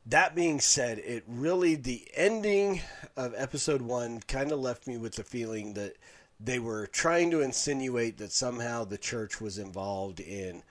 that 0.06 0.36
being 0.36 0.60
said, 0.60 1.00
it 1.00 1.24
really 1.28 1.76
the 1.76 2.06
ending 2.14 2.82
of 3.16 3.34
episode 3.38 3.82
one 3.82 4.20
kind 4.28 4.52
of 4.52 4.60
left 4.60 4.88
me 4.88 4.98
with 4.98 5.16
the 5.16 5.24
feeling 5.24 5.74
that 5.76 5.96
they 6.40 6.60
were 6.60 6.88
trying 6.88 7.32
to 7.32 7.42
insinuate 7.42 8.18
that 8.18 8.32
somehow 8.32 8.84
the 8.84 8.98
church 8.98 9.40
was 9.40 9.58
involved 9.58 10.20
in 10.20 10.64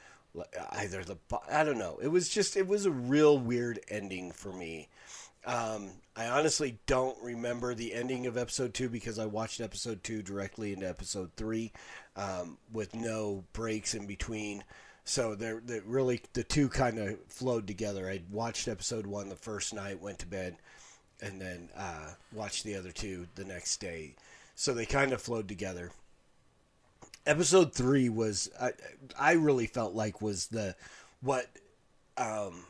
either 0.73 1.05
the 1.05 1.17
I 1.51 1.65
don't 1.65 1.79
know. 1.79 1.99
It 2.03 2.09
was 2.09 2.29
just 2.29 2.57
it 2.57 2.67
was 2.67 2.87
a 2.87 2.91
real 2.91 3.39
weird 3.39 3.81
ending 3.89 4.33
for 4.33 4.53
me. 4.53 4.89
Um, 5.45 5.91
I 6.17 6.29
honestly 6.29 6.79
don't 6.87 7.17
remember 7.23 7.75
the 7.75 7.95
ending 7.95 8.27
of 8.27 8.37
episode 8.37 8.75
two 8.75 8.89
because 8.89 9.19
I 9.19 9.27
watched 9.27 9.61
episode 9.61 10.05
two 10.05 10.23
directly 10.23 10.73
into 10.73 10.89
episode 10.89 11.31
three 11.37 11.73
um, 12.17 12.59
with 12.73 12.95
no 12.95 13.45
breaks 13.53 13.95
in 13.95 14.07
between. 14.07 14.63
So 15.05 15.35
they're, 15.35 15.61
they're 15.65 15.83
really 15.85 16.21
the 16.33 16.45
two 16.45 16.69
kind 16.69 16.99
of 16.99 17.19
flowed 17.27 17.67
together. 17.67 18.09
I 18.09 18.23
watched 18.31 18.69
episode 18.69 19.07
one 19.07 19.29
the 19.29 19.35
first 19.35 19.75
night, 19.75 20.01
went 20.01 20.21
to 20.21 20.27
bed, 20.27 20.57
and 21.21 21.41
then 21.41 21.71
uh, 21.77 22.11
watched 22.33 22.63
the 22.63 22.77
other 22.77 22.93
two 22.93 23.27
the 23.35 23.45
next 23.45 23.79
day. 23.79 24.15
So 24.55 24.75
they 24.75 24.87
kind 24.87 25.13
of 25.13 25.21
flowed 25.21 25.49
together 25.49 25.91
episode 27.27 27.73
three 27.73 28.09
was 28.09 28.51
I, 28.61 28.73
I 29.19 29.33
really 29.33 29.67
felt 29.67 29.95
like 29.95 30.21
was 30.21 30.49
the 30.49 30.75
what 31.21 31.47
um 32.17 32.65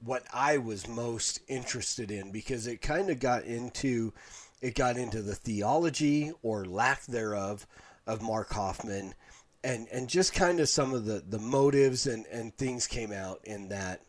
what 0.00 0.24
I 0.32 0.58
was 0.58 0.88
most 0.88 1.40
interested 1.48 2.10
in 2.10 2.30
because 2.30 2.66
it 2.66 2.80
kind 2.80 3.10
of 3.10 3.18
got 3.18 3.44
into 3.44 4.12
it 4.60 4.74
got 4.74 4.96
into 4.96 5.22
the 5.22 5.34
theology 5.34 6.32
or 6.42 6.64
lack 6.64 7.04
thereof 7.06 7.66
of 8.06 8.22
Mark 8.22 8.52
Hofmann 8.52 9.14
and 9.64 9.88
and 9.90 10.08
just 10.08 10.34
kind 10.34 10.60
of 10.60 10.68
some 10.68 10.94
of 10.94 11.04
the 11.04 11.22
the 11.26 11.38
motives 11.38 12.06
and 12.06 12.26
and 12.26 12.56
things 12.56 12.86
came 12.86 13.12
out 13.12 13.40
in 13.44 13.68
that 13.68 14.02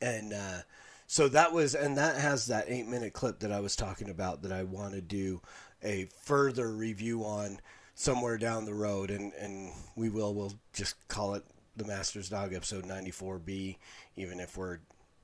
and 0.00 0.32
uh 0.32 0.58
so 1.06 1.28
that 1.28 1.52
was 1.52 1.74
and 1.74 1.96
that 1.98 2.16
has 2.16 2.46
that 2.46 2.64
8 2.68 2.86
minute 2.86 3.12
clip 3.12 3.40
that 3.40 3.52
I 3.52 3.60
was 3.60 3.76
talking 3.76 4.10
about 4.10 4.42
that 4.42 4.52
I 4.52 4.64
want 4.64 4.94
to 4.94 5.00
do 5.00 5.40
a 5.82 6.08
further 6.22 6.74
review 6.74 7.24
on 7.24 7.60
somewhere 7.96 8.38
down 8.38 8.66
the 8.66 8.74
road, 8.74 9.10
and, 9.10 9.32
and 9.34 9.72
we 9.96 10.08
will. 10.08 10.34
We'll 10.34 10.52
just 10.72 10.94
call 11.08 11.34
it 11.34 11.44
the 11.76 11.84
Master's 11.84 12.28
Dog 12.28 12.54
episode 12.54 12.84
94B, 12.84 13.76
even 14.16 14.40
if 14.40 14.56
we're 14.56 14.78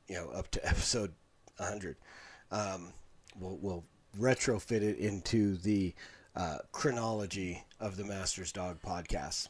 you 0.09 0.17
know 0.17 0.29
up 0.31 0.51
to 0.53 0.69
episode 0.69 1.13
100. 1.57 1.97
Um, 2.51 2.93
we'll, 3.39 3.59
we'll 3.61 3.85
retrofit 4.19 4.83
it 4.83 4.99
into 4.99 5.57
the 5.57 5.95
uh, 6.37 6.59
chronology 6.71 7.65
of 7.81 7.97
the 7.97 8.05
Master's 8.05 8.53
Dog 8.53 8.79
podcast. 8.85 9.49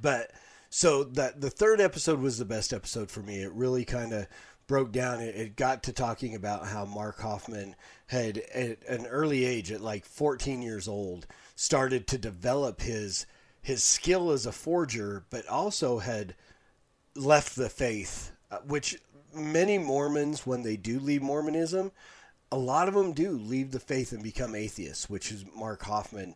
But 0.00 0.30
so 0.70 1.04
that 1.04 1.40
the 1.40 1.50
third 1.50 1.80
episode 1.80 2.20
was 2.20 2.38
the 2.38 2.44
best 2.44 2.72
episode 2.72 3.10
for 3.10 3.20
me. 3.20 3.42
It 3.42 3.52
really 3.52 3.84
kind 3.84 4.12
of 4.12 4.26
broke 4.66 4.92
down. 4.92 5.20
It, 5.20 5.36
it, 5.36 5.56
got 5.56 5.82
to 5.84 5.92
talking 5.92 6.34
about 6.34 6.66
how 6.66 6.86
Mark 6.86 7.20
Hofmann 7.20 7.76
had, 8.06 8.38
at 8.54 8.78
an 8.88 9.06
early 9.06 9.44
age, 9.44 9.70
at 9.70 9.82
like 9.82 10.06
14 10.06 10.62
years 10.62 10.88
old, 10.88 11.26
started 11.54 12.06
to 12.08 12.18
develop 12.18 12.80
his 12.80 13.26
his 13.62 13.82
skill 13.82 14.30
as 14.30 14.44
a 14.44 14.52
forger, 14.52 15.24
but 15.30 15.46
also 15.46 15.98
had 15.98 16.34
left 17.14 17.56
the 17.56 17.70
faith, 17.70 18.32
uh, 18.50 18.58
which 18.66 18.98
many 19.34 19.78
Mormons, 19.78 20.46
when 20.46 20.62
they 20.62 20.76
do 20.76 20.98
leave 20.98 21.22
Mormonism, 21.22 21.92
a 22.50 22.56
lot 22.56 22.88
of 22.88 22.94
them 22.94 23.12
do 23.12 23.30
leave 23.30 23.70
the 23.70 23.80
faith 23.80 24.12
and 24.12 24.22
become 24.22 24.54
atheists, 24.54 25.08
which 25.08 25.32
is 25.32 25.44
Mark 25.56 25.82
Hofmann 25.84 26.34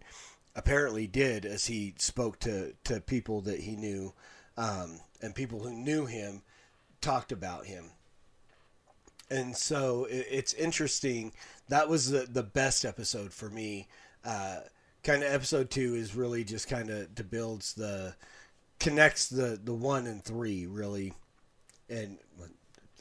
apparently 0.54 1.06
did 1.06 1.44
as 1.44 1.66
he 1.66 1.94
spoke 1.98 2.38
to, 2.40 2.72
to 2.84 3.00
people 3.00 3.42
that 3.42 3.60
he 3.60 3.76
knew 3.76 4.14
um, 4.56 5.00
and 5.20 5.34
people 5.34 5.60
who 5.60 5.70
knew 5.70 6.06
him 6.06 6.42
talked 7.02 7.32
about 7.32 7.66
him. 7.66 7.90
And 9.30 9.54
so 9.54 10.04
it, 10.04 10.26
it's 10.30 10.54
interesting. 10.54 11.32
That 11.68 11.88
was 11.88 12.10
the, 12.10 12.20
the 12.20 12.42
best 12.42 12.84
episode 12.84 13.32
for 13.34 13.50
me. 13.50 13.88
Uh, 14.24 14.60
kind 15.06 15.22
of 15.22 15.32
episode 15.32 15.70
two 15.70 15.94
is 15.94 16.16
really 16.16 16.42
just 16.42 16.68
kind 16.68 16.90
of 16.90 17.14
to 17.14 17.22
builds 17.22 17.74
the 17.74 18.14
connects 18.80 19.28
the 19.28 19.58
the 19.62 19.72
one 19.72 20.06
and 20.06 20.22
three 20.24 20.66
really, 20.66 21.12
and 21.88 22.18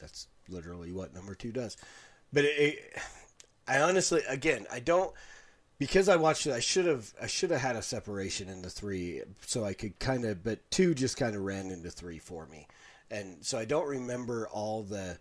that's 0.00 0.28
literally 0.48 0.92
what 0.92 1.12
number 1.12 1.34
two 1.34 1.50
does. 1.50 1.76
But 2.32 2.44
it, 2.44 2.58
it, 2.58 2.98
I 3.66 3.80
honestly, 3.80 4.22
again, 4.28 4.66
I 4.72 4.78
don't 4.78 5.12
because 5.78 6.08
I 6.08 6.14
watched 6.14 6.46
it. 6.46 6.52
I 6.52 6.60
should 6.60 6.86
have 6.86 7.12
I 7.20 7.26
should 7.26 7.50
have 7.50 7.60
had 7.60 7.74
a 7.74 7.82
separation 7.82 8.48
into 8.48 8.70
three 8.70 9.22
so 9.44 9.64
I 9.64 9.72
could 9.72 9.98
kind 9.98 10.24
of, 10.24 10.44
but 10.44 10.70
two 10.70 10.94
just 10.94 11.16
kind 11.16 11.34
of 11.34 11.42
ran 11.42 11.72
into 11.72 11.90
three 11.90 12.20
for 12.20 12.46
me, 12.46 12.68
and 13.10 13.44
so 13.44 13.58
I 13.58 13.64
don't 13.64 13.88
remember 13.88 14.46
all 14.48 14.84
the 14.84 15.18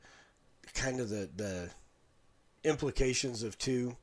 kind 0.75 0.99
of 0.99 1.09
the 1.09 1.29
the 1.35 1.71
implications 2.63 3.41
of 3.41 3.57
two 3.57 3.97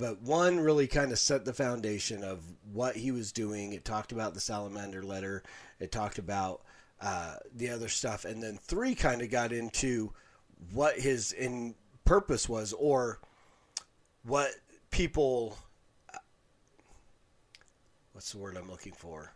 but 0.00 0.22
one 0.22 0.58
really 0.58 0.86
kind 0.86 1.12
of 1.12 1.18
set 1.18 1.44
the 1.44 1.52
foundation 1.52 2.24
of 2.24 2.40
what 2.72 2.96
he 2.96 3.12
was 3.12 3.32
doing. 3.32 3.74
It 3.74 3.84
talked 3.84 4.12
about 4.12 4.32
the 4.32 4.40
salamander 4.40 5.02
letter. 5.02 5.42
It 5.78 5.92
talked 5.92 6.18
about 6.18 6.62
uh, 7.02 7.34
the 7.54 7.68
other 7.68 7.88
stuff, 7.88 8.24
and 8.24 8.42
then 8.42 8.56
three 8.56 8.94
kind 8.94 9.20
of 9.20 9.30
got 9.30 9.52
into 9.52 10.12
what 10.72 10.98
his 10.98 11.32
in 11.32 11.74
purpose 12.06 12.48
was, 12.48 12.72
or 12.72 13.20
what 14.22 14.50
people. 14.90 15.58
Uh, 16.12 16.18
what's 18.12 18.32
the 18.32 18.38
word 18.38 18.56
I'm 18.56 18.70
looking 18.70 18.94
for? 18.94 19.34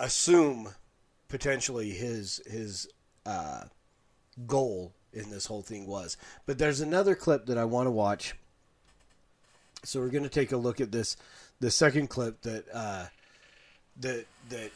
Assume 0.00 0.70
potentially 1.28 1.90
his 1.90 2.40
his 2.46 2.88
uh, 3.26 3.64
goal 4.46 4.94
in 5.12 5.28
this 5.28 5.44
whole 5.46 5.62
thing 5.62 5.86
was. 5.86 6.16
But 6.46 6.56
there's 6.56 6.80
another 6.80 7.14
clip 7.14 7.44
that 7.46 7.58
I 7.58 7.66
want 7.66 7.88
to 7.88 7.90
watch 7.90 8.34
so 9.84 10.00
we're 10.00 10.08
going 10.08 10.24
to 10.24 10.30
take 10.30 10.52
a 10.52 10.56
look 10.56 10.80
at 10.80 10.92
this, 10.92 11.16
the 11.60 11.70
second 11.70 12.08
clip 12.08 12.40
that 12.42 12.64
uh, 12.72 13.06
that 14.00 14.26
that 14.48 14.70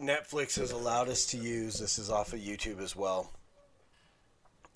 Netflix 0.00 0.58
has 0.58 0.70
allowed 0.70 1.08
us 1.08 1.26
to 1.26 1.36
use. 1.36 1.78
This 1.78 1.98
is 1.98 2.10
off 2.10 2.32
of 2.32 2.40
YouTube 2.40 2.80
as 2.80 2.96
well, 2.96 3.30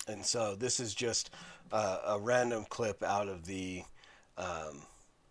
and 0.07 0.25
so 0.25 0.55
this 0.55 0.81
is 0.81 0.95
just 0.95 1.31
uh, 1.73 1.99
a 2.07 2.19
random 2.19 2.65
clip 2.69 3.03
out 3.03 3.29
of 3.29 3.47
the. 3.47 3.83
Um, 4.37 4.83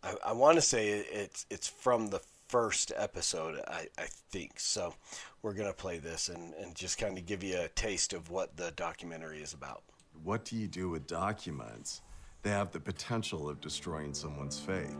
I, 0.03 0.15
I 0.27 0.33
want 0.33 0.55
to 0.55 0.61
say 0.61 0.89
it's 0.89 1.45
it's 1.49 1.67
from 1.67 2.07
the 2.07 2.21
first 2.47 2.91
episode, 2.95 3.59
I, 3.67 3.87
I 3.97 4.07
think. 4.31 4.59
So 4.59 4.93
we're 5.41 5.53
gonna 5.53 5.73
play 5.73 5.97
this 5.97 6.29
and, 6.29 6.53
and 6.55 6.75
just 6.75 6.97
kind 6.97 7.17
of 7.17 7.25
give 7.25 7.43
you 7.43 7.59
a 7.59 7.67
taste 7.69 8.13
of 8.13 8.29
what 8.29 8.57
the 8.57 8.71
documentary 8.71 9.41
is 9.41 9.53
about. 9.53 9.83
What 10.23 10.45
do 10.45 10.55
you 10.55 10.67
do 10.67 10.89
with 10.89 11.07
documents? 11.07 12.01
They 12.47 12.53
have 12.53 12.71
the 12.71 12.79
potential 12.79 13.49
of 13.49 13.59
destroying 13.59 14.13
someone's 14.13 14.57
faith. 14.57 14.95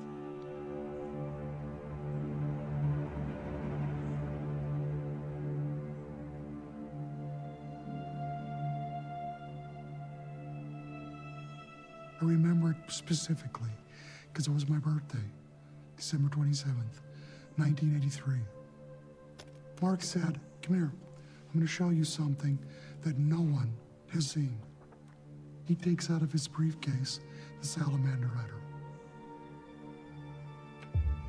I 12.19 12.25
remember 12.25 12.71
it 12.71 12.91
specifically 12.91 13.69
because 14.27 14.47
it 14.47 14.53
was 14.53 14.67
my 14.67 14.79
birthday, 14.79 15.23
December 15.95 16.27
27th, 16.27 16.99
1983. 17.55 18.39
Mark 19.81 20.01
said, 20.01 20.37
Come 20.61 20.75
here, 20.75 20.91
I'm 20.91 21.53
going 21.53 21.65
to 21.65 21.71
show 21.71 21.91
you 21.91 22.03
something 22.03 22.59
that 23.03 23.17
no 23.17 23.37
one 23.37 23.73
has 24.11 24.29
seen. 24.31 24.59
He 25.65 25.75
takes 25.75 26.09
out 26.09 26.21
of 26.21 26.33
his 26.33 26.45
briefcase 26.49 27.21
the 27.61 27.67
salamander 27.67 28.29
letter. 28.35 28.53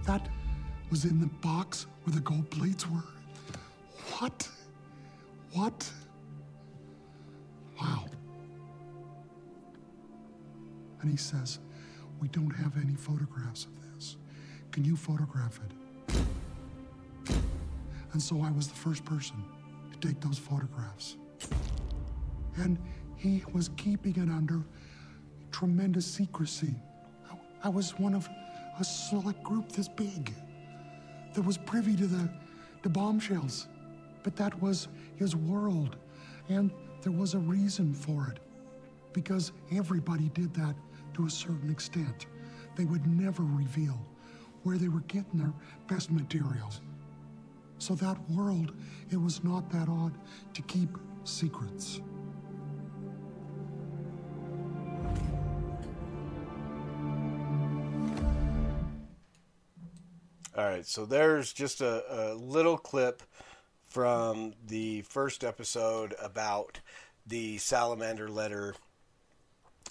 That 0.05 0.29
was 0.91 1.05
in 1.05 1.21
the 1.21 1.27
box 1.27 1.87
where 2.05 2.15
the 2.15 2.21
gold 2.21 2.51
plates 2.51 2.89
were. 2.89 3.05
What? 4.19 4.49
What? 5.53 5.91
Wow. 7.81 8.07
And 11.01 11.11
he 11.11 11.17
says, 11.17 11.59
We 12.21 12.29
don't 12.29 12.51
have 12.51 12.77
any 12.83 12.95
photographs 12.95 13.67
of 13.67 13.95
this. 13.95 14.17
Can 14.73 14.85
you 14.85 14.97
photograph 14.97 15.61
it? 15.65 15.73
And 18.13 18.23
so 18.23 18.41
I 18.43 18.51
was 18.51 18.69
the 18.69 18.75
first 18.75 19.05
person 19.05 19.37
to 19.93 20.09
take 20.09 20.21
those 20.21 20.39
photographs. 20.39 21.17
And 22.57 22.79
he 23.17 23.45
was 23.53 23.71
keeping 23.77 24.17
it 24.17 24.31
under 24.31 24.65
tremendous 25.59 26.07
secrecy. 26.07 26.73
I, 27.29 27.67
I 27.67 27.69
was 27.69 27.99
one 27.99 28.15
of 28.15 28.29
a 28.79 28.85
select 28.85 29.43
group 29.43 29.73
this 29.73 29.89
big 29.89 30.33
that 31.35 31.43
was 31.43 31.59
privy 31.59 31.97
to 31.97 32.07
the, 32.07 32.29
the 32.83 32.89
bombshells. 32.89 33.67
But 34.23 34.37
that 34.37 34.61
was 34.63 34.87
his 35.17 35.35
world. 35.35 35.97
And 36.49 36.71
there 37.03 37.13
was 37.13 37.35
a 37.35 37.39
reason 37.39 37.93
for 37.93 38.29
it. 38.29 38.39
Because 39.13 39.51
everybody 39.75 40.29
did 40.29 40.55
that 40.55 40.77
to 41.15 41.27
a 41.27 41.31
certain 41.31 41.71
extent. 41.71 42.27
They 42.77 42.85
would 42.85 43.07
never 43.07 43.43
reveal 43.43 43.99
where 44.63 44.79
they 44.79 44.89
were 44.89 45.01
getting 45.09 45.41
their 45.41 45.53
best 45.89 46.13
materials. 46.13 46.83
So 47.79 47.97
that 47.97 48.17
world, 48.31 48.75
it 49.11 49.21
was 49.21 49.43
not 49.43 49.69
that 49.71 49.89
odd 49.89 50.13
to 50.55 50.63
keep 50.63 50.91
secrets. 51.25 52.01
All 60.59 60.65
right, 60.65 60.85
so 60.85 61.07
there's 61.07 61.53
just 61.53 61.81
a, 61.81 62.33
a 62.33 62.35
little 62.35 62.77
clip 62.77 63.23
from 63.87 64.55
the 64.67 65.03
first 65.03 65.45
episode 65.45 66.17
about 66.21 66.81
the 67.25 67.59
salamander 67.59 68.29
letter. 68.29 68.75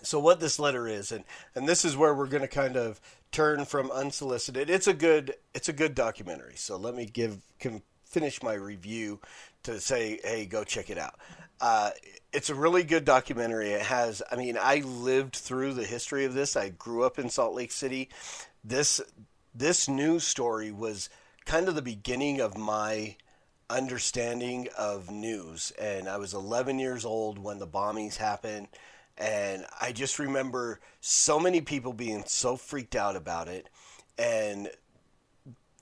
So 0.02 0.20
what 0.20 0.42
this 0.42 0.60
letter 0.60 0.86
is, 0.86 1.14
and 1.14 1.24
and 1.56 1.70
this 1.70 1.86
is 1.86 1.96
where 1.96 2.14
we're 2.14 2.28
going 2.28 2.42
to 2.42 2.50
kind 2.50 2.76
of 2.76 3.00
turn 3.32 3.64
from 3.64 3.90
unsolicited. 3.92 4.70
It's 4.70 4.88
a 4.88 4.94
good 4.94 5.36
it's 5.54 5.70
a 5.70 5.74
good 5.74 5.96
documentary. 5.96 6.58
So 6.58 6.76
let 6.76 6.96
me 6.96 7.06
give 7.06 7.38
can 7.60 7.82
finish 8.04 8.44
my 8.44 8.56
review 8.56 9.22
to 9.64 9.80
say, 9.80 10.20
hey, 10.22 10.46
go 10.48 10.66
check 10.66 10.90
it 10.90 10.98
out. 10.98 11.16
Uh, 11.62 11.92
it's 12.34 12.50
a 12.50 12.56
really 12.56 12.84
good 12.84 13.06
documentary. 13.06 13.70
It 13.70 13.84
has, 13.84 14.22
I 14.30 14.36
mean, 14.36 14.58
I 14.62 14.80
lived 14.80 15.38
through 15.38 15.76
the 15.76 15.86
history 15.86 16.26
of 16.26 16.34
this. 16.34 16.58
I 16.58 16.70
grew 16.70 17.06
up 17.06 17.20
in 17.20 17.30
Salt 17.30 17.56
Lake 17.56 17.72
City. 17.72 18.10
This 18.66 19.00
this 19.58 19.90
news 19.90 20.24
story 20.24 20.72
was 20.72 21.10
kind 21.46 21.68
of 21.68 21.76
the 21.76 21.82
beginning 21.82 22.40
of 22.40 22.58
my 22.58 23.16
understanding 23.70 24.68
of 24.78 25.10
news. 25.10 25.72
And 25.80 26.08
I 26.08 26.18
was 26.18 26.34
11 26.34 26.80
years 26.80 27.06
old 27.06 27.40
when 27.40 27.60
the 27.60 27.68
bombings 27.68 28.18
happened. 28.18 28.68
And 29.18 29.66
I 29.82 29.92
just 29.94 30.20
remember 30.20 30.80
so 31.02 31.40
many 31.40 31.62
people 31.62 31.94
being 31.94 32.24
so 32.28 32.56
freaked 32.56 32.96
out 32.96 33.16
about 33.16 33.48
it. 33.48 33.68
And 34.18 34.70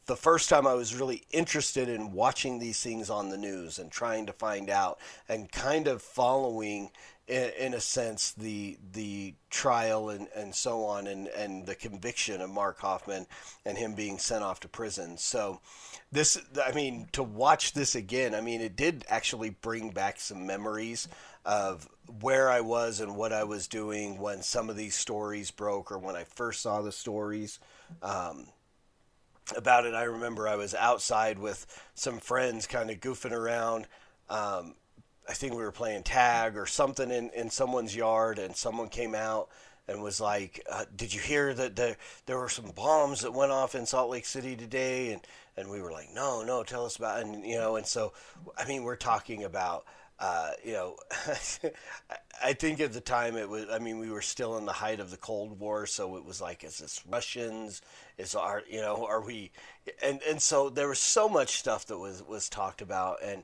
the 0.06 0.16
first 0.16 0.50
time 0.50 0.68
I 0.68 0.74
was 0.74 0.96
really 0.96 1.24
interested 1.32 1.90
in 1.90 2.12
watching 2.12 2.60
these 2.60 2.82
things 2.82 3.10
on 3.10 3.30
the 3.30 3.38
news 3.38 3.80
and 3.80 3.92
trying 3.92 4.28
to 4.28 4.34
find 4.34 4.70
out 4.70 5.00
and 5.28 5.52
kind 5.52 5.88
of 5.88 6.02
following 6.02 6.92
in, 7.28 7.52
in 7.58 7.74
a 7.74 7.82
sense 7.82 8.32
the 8.34 8.78
the 8.94 9.34
trial 9.50 10.10
and, 10.10 10.28
and 10.36 10.54
so 10.54 10.84
on 10.86 11.08
and, 11.08 11.28
and 11.30 11.66
the 11.66 11.76
conviction 11.76 12.42
of 12.42 12.50
Mark 12.50 12.80
Hofmann 12.80 13.26
and 13.66 13.78
him 13.78 13.96
being 13.96 14.18
sent 14.18 14.44
off 14.44 14.60
to 14.62 14.68
prison. 14.68 15.18
So 15.18 15.60
this 16.12 16.38
I 16.64 16.72
mean 16.72 17.08
to 17.14 17.24
watch 17.24 17.74
this 17.74 17.96
again, 17.96 18.36
I 18.36 18.42
mean 18.42 18.62
it 18.62 18.76
did 18.76 19.06
actually 19.10 19.50
bring 19.50 19.90
back 19.90 20.20
some 20.20 20.46
memories 20.46 21.08
of 21.46 21.88
where 22.22 22.50
I 22.50 22.62
was 22.62 23.00
and 23.00 23.16
what 23.16 23.34
I 23.34 23.44
was 23.44 23.68
doing 23.68 24.20
when 24.20 24.42
some 24.42 24.70
of 24.70 24.76
these 24.76 24.96
stories 24.96 25.52
broke 25.52 25.92
or 25.92 25.98
when 25.98 26.16
I 26.16 26.24
first 26.24 26.62
saw 26.62 26.82
the 26.82 26.92
stories. 26.92 27.60
Um, 28.02 28.48
about 29.56 29.86
it, 29.86 29.94
I 29.94 30.04
remember 30.04 30.48
I 30.48 30.56
was 30.56 30.74
outside 30.74 31.38
with 31.38 31.68
some 31.94 32.18
friends 32.18 32.66
kind 32.66 32.90
of 32.90 33.00
goofing 33.00 33.32
around. 33.32 33.88
Um, 34.28 34.74
I 35.28 35.34
think 35.34 35.54
we 35.54 35.64
were 35.64 35.72
playing 35.72 36.04
tag 36.04 36.58
or 36.58 36.66
something 36.66 37.10
in, 37.10 37.30
in 37.32 37.50
someone's 37.50 37.96
yard, 37.96 38.40
and 38.40 38.56
someone 38.56 38.90
came 38.90 39.16
out 39.16 39.50
and 39.88 40.02
was 40.02 40.20
like, 40.20 40.66
uh, 40.70 40.86
"Did 40.96 41.14
you 41.14 41.22
hear 41.22 41.54
that 41.54 41.76
there 41.76 41.98
there 42.26 42.38
were 42.38 42.50
some 42.50 42.72
bombs 42.72 43.22
that 43.22 43.34
went 43.34 43.52
off 43.52 43.76
in 43.76 43.86
Salt 43.86 44.10
Lake 44.10 44.26
City 44.26 44.56
today?" 44.56 45.14
And 45.14 45.22
and 45.58 45.70
we 45.70 45.82
were 45.82 45.92
like, 45.92 46.10
"No, 46.14 46.44
no, 46.44 46.64
tell 46.64 46.86
us 46.86 46.98
about." 46.98 47.20
It. 47.20 47.28
And 47.28 47.46
you 47.46 47.58
know, 47.58 47.76
and 47.76 47.86
so 47.86 48.14
I 48.58 48.66
mean, 48.66 48.84
we're 48.84 48.96
talking 48.96 49.44
about. 49.44 49.86
Uh, 50.18 50.52
you 50.64 50.72
know, 50.72 50.96
I 52.42 52.54
think 52.54 52.80
at 52.80 52.94
the 52.94 53.02
time 53.02 53.36
it 53.36 53.50
was. 53.50 53.66
I 53.70 53.80
mean, 53.80 54.00
we 54.00 54.10
were 54.10 54.22
still 54.22 54.58
in 54.58 54.66
the 54.66 54.72
height 54.72 55.02
of 55.02 55.12
the 55.12 55.18
Cold 55.18 55.60
War, 55.60 55.86
so 55.86 56.16
it 56.16 56.24
was 56.24 56.40
like, 56.40 56.64
is 56.64 56.78
this 56.78 57.04
Russians? 57.06 57.82
Is 58.18 58.34
our, 58.34 58.64
you 58.70 58.80
know, 58.80 59.06
are 59.06 59.20
we? 59.20 59.52
And 60.02 60.22
and 60.24 60.42
so 60.42 60.70
there 60.70 60.88
was 60.88 61.00
so 61.00 61.28
much 61.28 61.58
stuff 61.58 61.86
that 61.88 61.98
was 61.98 62.24
was 62.24 62.48
talked 62.48 62.82
about, 62.82 63.22
and 63.22 63.44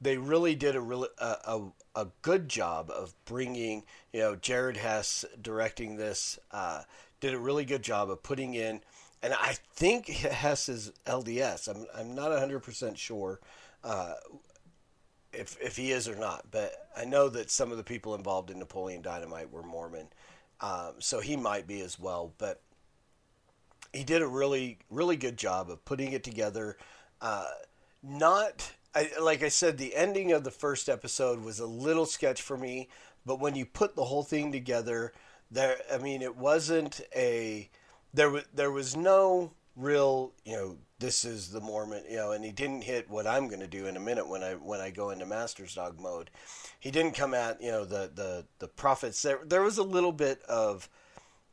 they 0.00 0.16
really 0.16 0.54
did 0.54 0.76
a 0.76 0.80
really 0.80 1.08
a, 1.18 1.36
a, 1.44 1.60
a 1.94 2.06
good 2.22 2.48
job 2.48 2.90
of 2.90 3.14
bringing. 3.24 3.84
You 4.12 4.20
know, 4.20 4.36
Jared 4.36 4.76
Hess 4.76 5.24
directing 5.40 5.96
this 5.96 6.38
uh, 6.50 6.82
did 7.20 7.34
a 7.34 7.38
really 7.38 7.64
good 7.64 7.82
job 7.82 8.10
of 8.10 8.22
putting 8.22 8.54
in, 8.54 8.80
and 9.22 9.34
I 9.34 9.56
think 9.74 10.06
Hess 10.08 10.68
is 10.68 10.92
LDS. 11.06 11.68
I'm 11.68 11.86
I'm 11.94 12.14
not 12.14 12.36
hundred 12.38 12.60
percent 12.60 12.98
sure. 12.98 13.40
Uh, 13.82 14.14
if 15.32 15.56
if 15.60 15.76
he 15.76 15.92
is 15.92 16.08
or 16.08 16.16
not. 16.16 16.46
But 16.50 16.88
I 16.96 17.04
know 17.04 17.28
that 17.28 17.50
some 17.50 17.70
of 17.70 17.76
the 17.76 17.84
people 17.84 18.14
involved 18.14 18.50
in 18.50 18.58
Napoleon 18.58 19.02
Dynamite 19.02 19.50
were 19.50 19.62
Mormon, 19.62 20.08
um, 20.60 20.94
so 20.98 21.20
he 21.20 21.36
might 21.36 21.66
be 21.66 21.80
as 21.80 21.98
well. 21.98 22.32
But 22.38 22.60
he 23.92 24.04
did 24.04 24.22
a 24.22 24.26
really 24.26 24.78
really 24.90 25.16
good 25.16 25.36
job 25.36 25.70
of 25.70 25.84
putting 25.84 26.12
it 26.12 26.24
together. 26.24 26.76
Uh, 27.20 27.46
not 28.02 28.72
I, 28.94 29.10
like 29.20 29.42
I 29.42 29.48
said, 29.48 29.78
the 29.78 29.94
ending 29.94 30.32
of 30.32 30.44
the 30.44 30.50
first 30.50 30.88
episode 30.88 31.44
was 31.44 31.60
a 31.60 31.66
little 31.66 32.06
sketch 32.06 32.42
for 32.42 32.56
me, 32.56 32.88
but 33.24 33.40
when 33.40 33.54
you 33.54 33.64
put 33.64 33.94
the 33.94 34.04
whole 34.04 34.24
thing 34.24 34.52
together, 34.52 35.12
there 35.50 35.76
I 35.92 35.98
mean 35.98 36.22
it 36.22 36.36
wasn't 36.36 37.00
a 37.14 37.68
there 38.14 38.30
was 38.30 38.44
there 38.54 38.70
was 38.70 38.96
no 38.96 39.52
real 39.76 40.32
you 40.44 40.56
know 40.56 40.76
this 41.00 41.24
is 41.24 41.48
the 41.48 41.60
Mormon, 41.60 42.04
you 42.08 42.16
know, 42.16 42.32
and 42.32 42.44
he 42.44 42.52
didn't 42.52 42.82
hit 42.82 43.08
what 43.08 43.26
I'm 43.26 43.48
going 43.48 43.60
to 43.60 43.66
do 43.66 43.86
in 43.86 43.96
a 43.96 44.00
minute 44.00 44.28
when 44.28 44.42
I 44.42 44.52
when 44.52 44.80
I 44.80 44.90
go 44.90 45.10
into 45.10 45.26
Master's 45.26 45.74
Dog 45.74 45.98
mode. 45.98 46.30
He 46.78 46.90
didn't 46.90 47.12
come 47.12 47.34
at 47.34 47.60
you 47.62 47.70
know 47.70 47.84
the 47.84 48.10
the 48.14 48.46
the 48.58 48.68
prophets. 48.68 49.22
There 49.22 49.40
there 49.44 49.62
was 49.62 49.78
a 49.78 49.82
little 49.82 50.12
bit 50.12 50.42
of, 50.42 50.88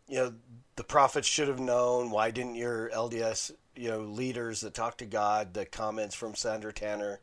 you 0.07 0.17
know, 0.17 0.33
the 0.75 0.83
prophets 0.83 1.27
should 1.27 1.47
have 1.47 1.59
known. 1.59 2.11
Why 2.11 2.29
didn't 2.29 2.55
your 2.55 2.89
LDS 2.89 3.51
you 3.77 3.89
know 3.89 4.01
leaders 4.01 4.61
that 4.61 4.73
talk 4.73 4.97
to 4.97 5.05
God? 5.05 5.53
The 5.53 5.65
comments 5.65 6.15
from 6.15 6.35
Sandra 6.35 6.73
Tanner, 6.73 7.19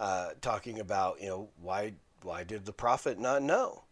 uh, 0.00 0.30
talking 0.40 0.80
about 0.80 1.20
you 1.20 1.28
know 1.28 1.48
why 1.60 1.94
why 2.22 2.44
did 2.44 2.64
the 2.64 2.72
prophet 2.72 3.18
not 3.18 3.42
know, 3.42 3.84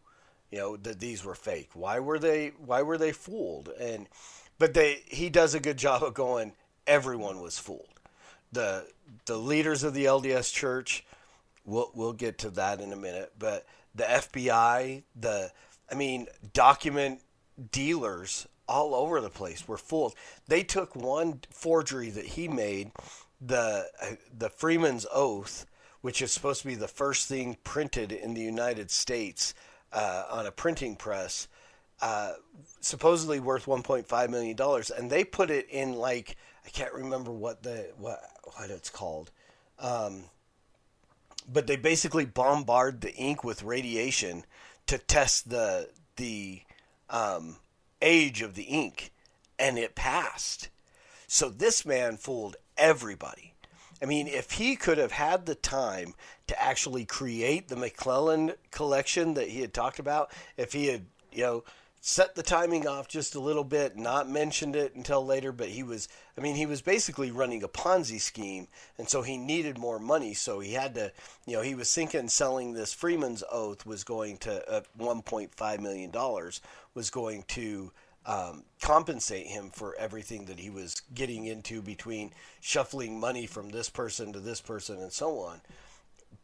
you 0.51 0.59
know 0.59 0.77
that 0.77 1.01
these 1.01 1.25
were 1.25 1.35
fake? 1.35 1.71
Why 1.75 2.01
were 2.01 2.19
they 2.19 2.53
why 2.59 2.83
were 2.83 2.99
they 2.99 3.13
fooled? 3.13 3.69
And 3.81 4.09
but 4.59 4.75
they 4.75 5.03
he 5.07 5.29
does 5.29 5.55
a 5.55 5.61
good 5.61 5.77
job 5.77 6.03
of 6.03 6.15
going 6.15 6.53
everyone 6.87 7.41
was 7.41 7.59
fooled. 7.59 8.01
The 8.53 8.87
the 9.27 9.37
leaders 9.37 9.83
of 9.83 9.95
the 9.95 10.07
LDS 10.07 10.53
Church, 10.53 11.05
we'll 11.65 11.91
we'll 11.95 12.13
get 12.13 12.39
to 12.39 12.51
that 12.51 12.81
in 12.81 12.93
a 12.93 12.97
minute, 12.97 13.33
but 13.39 13.67
the 13.95 14.05
FBI, 14.05 15.03
the 15.19 15.51
I 15.91 15.95
mean, 15.95 16.27
document 16.53 17.21
dealers 17.73 18.47
all 18.69 18.95
over 18.95 19.21
the 19.21 19.31
place 19.31 19.67
were 19.67 19.79
fooled. 19.79 20.15
They 20.49 20.63
took 20.63 20.97
one 20.97 21.41
forgery 21.51 22.11
that 22.11 22.27
he 22.27 22.49
made, 22.49 22.93
the 23.41 23.87
the 24.37 24.51
Freeman's 24.51 25.07
Oath, 25.13 25.67
which 26.01 26.23
is 26.23 26.33
supposed 26.33 26.63
to 26.63 26.69
be 26.69 26.75
the 26.75 26.89
first 26.89 27.29
thing 27.29 27.57
printed 27.65 28.13
in 28.13 28.35
the 28.35 28.43
United 28.43 28.91
States 28.91 29.55
uh, 29.93 30.25
on 30.31 30.47
a 30.47 30.53
printing 30.53 30.97
press, 30.97 31.49
uh, 32.01 32.33
supposedly 32.81 33.41
worth 33.41 33.67
1.5 33.67 34.29
million 34.29 34.57
dollars, 34.57 34.91
and 34.91 35.11
they 35.11 35.25
put 35.25 35.51
it 35.51 35.69
in 35.71 35.95
like 35.95 36.37
I 36.65 36.71
can't 36.71 36.93
remember 36.93 37.31
what 37.31 37.63
the 37.63 37.91
what 37.99 38.21
what 38.57 38.71
it's 38.71 38.91
called. 38.91 39.31
Um, 39.79 40.25
but 41.51 41.67
they 41.67 41.77
basically 41.77 42.25
bombard 42.25 43.01
the 43.01 43.15
ink 43.15 43.45
with 43.45 43.63
radiation 43.63 44.45
to 44.87 44.99
test 44.99 45.49
the 45.49 45.89
the 46.17 46.63
um, 47.11 47.57
age 48.07 48.41
of 48.41 48.55
the 48.55 48.63
ink, 48.63 49.13
and 49.59 49.79
it 49.79 49.97
passed. 49.97 50.69
So 51.27 51.49
this 51.49 51.85
man 51.85 52.17
fooled 52.17 52.57
everybody. 52.79 53.55
I 54.01 54.07
mean, 54.07 54.29
if 54.29 54.53
he 54.53 54.77
could 54.77 54.99
have 54.99 55.13
had 55.13 55.47
the 55.47 55.55
time 55.57 56.15
to 56.47 56.63
actually 56.63 57.05
create 57.05 57.69
the 57.69 57.75
McLellin 57.75 58.55
collection 58.71 59.35
that 59.35 59.49
he 59.49 59.61
had 59.61 59.75
talked 59.75 59.99
about, 59.99 60.31
if 60.57 60.73
he 60.73 60.87
had, 60.87 61.07
you 61.33 61.43
know, 61.43 61.65
set 62.01 62.37
the 62.37 62.43
timing 62.43 62.87
off 62.87 63.09
just 63.09 63.35
a 63.35 63.41
little 63.41 63.65
bit, 63.65 63.97
not 63.97 64.31
mentioned 64.31 64.77
it 64.77 64.95
until 64.95 65.27
later, 65.27 65.51
but 65.51 65.69
he 65.69 65.83
was, 65.83 66.09
I 66.39 66.41
mean, 66.41 66.55
he 66.55 66.67
was 66.67 66.81
basically 66.81 67.33
running 67.33 67.65
a 67.65 67.69
Ponzi 67.69 68.21
scheme, 68.21 68.69
and 68.97 69.09
so 69.09 69.23
he 69.23 69.37
needed 69.37 69.77
more 69.77 69.99
money, 69.99 70.33
so 70.33 70.61
he 70.61 70.75
had 70.75 70.95
to, 70.95 71.11
you 71.47 71.57
know, 71.57 71.63
he 71.63 71.75
was 71.75 71.93
thinking 71.93 72.29
selling 72.29 72.75
this 72.75 72.95
Freeman's 72.95 73.43
Oath 73.51 73.85
was 73.85 74.05
going 74.05 74.37
to, 74.39 74.71
uh, 74.71 74.83
$1.5 74.97 75.81
million 75.81 76.13
was 76.97 77.11
going 77.11 77.45
to 77.47 77.93
um, 78.25 78.65
compensate 78.81 79.47
him 79.47 79.71
for 79.71 79.95
everything 79.97 80.47
that 80.47 80.59
he 80.59 80.71
was 80.71 81.01
getting 81.15 81.47
into 81.47 81.81
between 81.81 82.33
shuffling 82.61 83.21
money 83.21 83.47
from 83.47 83.69
this 83.69 83.89
person 83.89 84.33
to 84.33 84.41
this 84.41 84.61
person 84.61 84.99
and 84.99 85.13
so 85.13 85.39
on. 85.39 85.61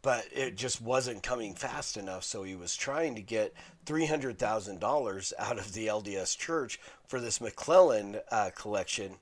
But 0.03 0.27
it 0.31 0.57
just 0.57 0.81
wasn't 0.81 1.23
coming 1.23 1.55
fast 1.55 1.97
enough, 1.97 2.23
so 2.23 2.43
he 2.43 2.55
was 2.55 2.77
trying 2.77 3.15
to 3.17 3.23
get 3.23 3.55
three 3.85 4.07
hundred 4.07 4.39
thousand 4.39 4.79
dollars 4.79 5.33
out 5.39 5.59
of 5.59 5.73
the 5.73 5.87
LDS 5.87 6.37
Church 6.39 6.79
for 7.09 7.21
this 7.21 7.39
McLellin 7.41 8.21
uh, 8.31 8.51
collection. 8.55 9.15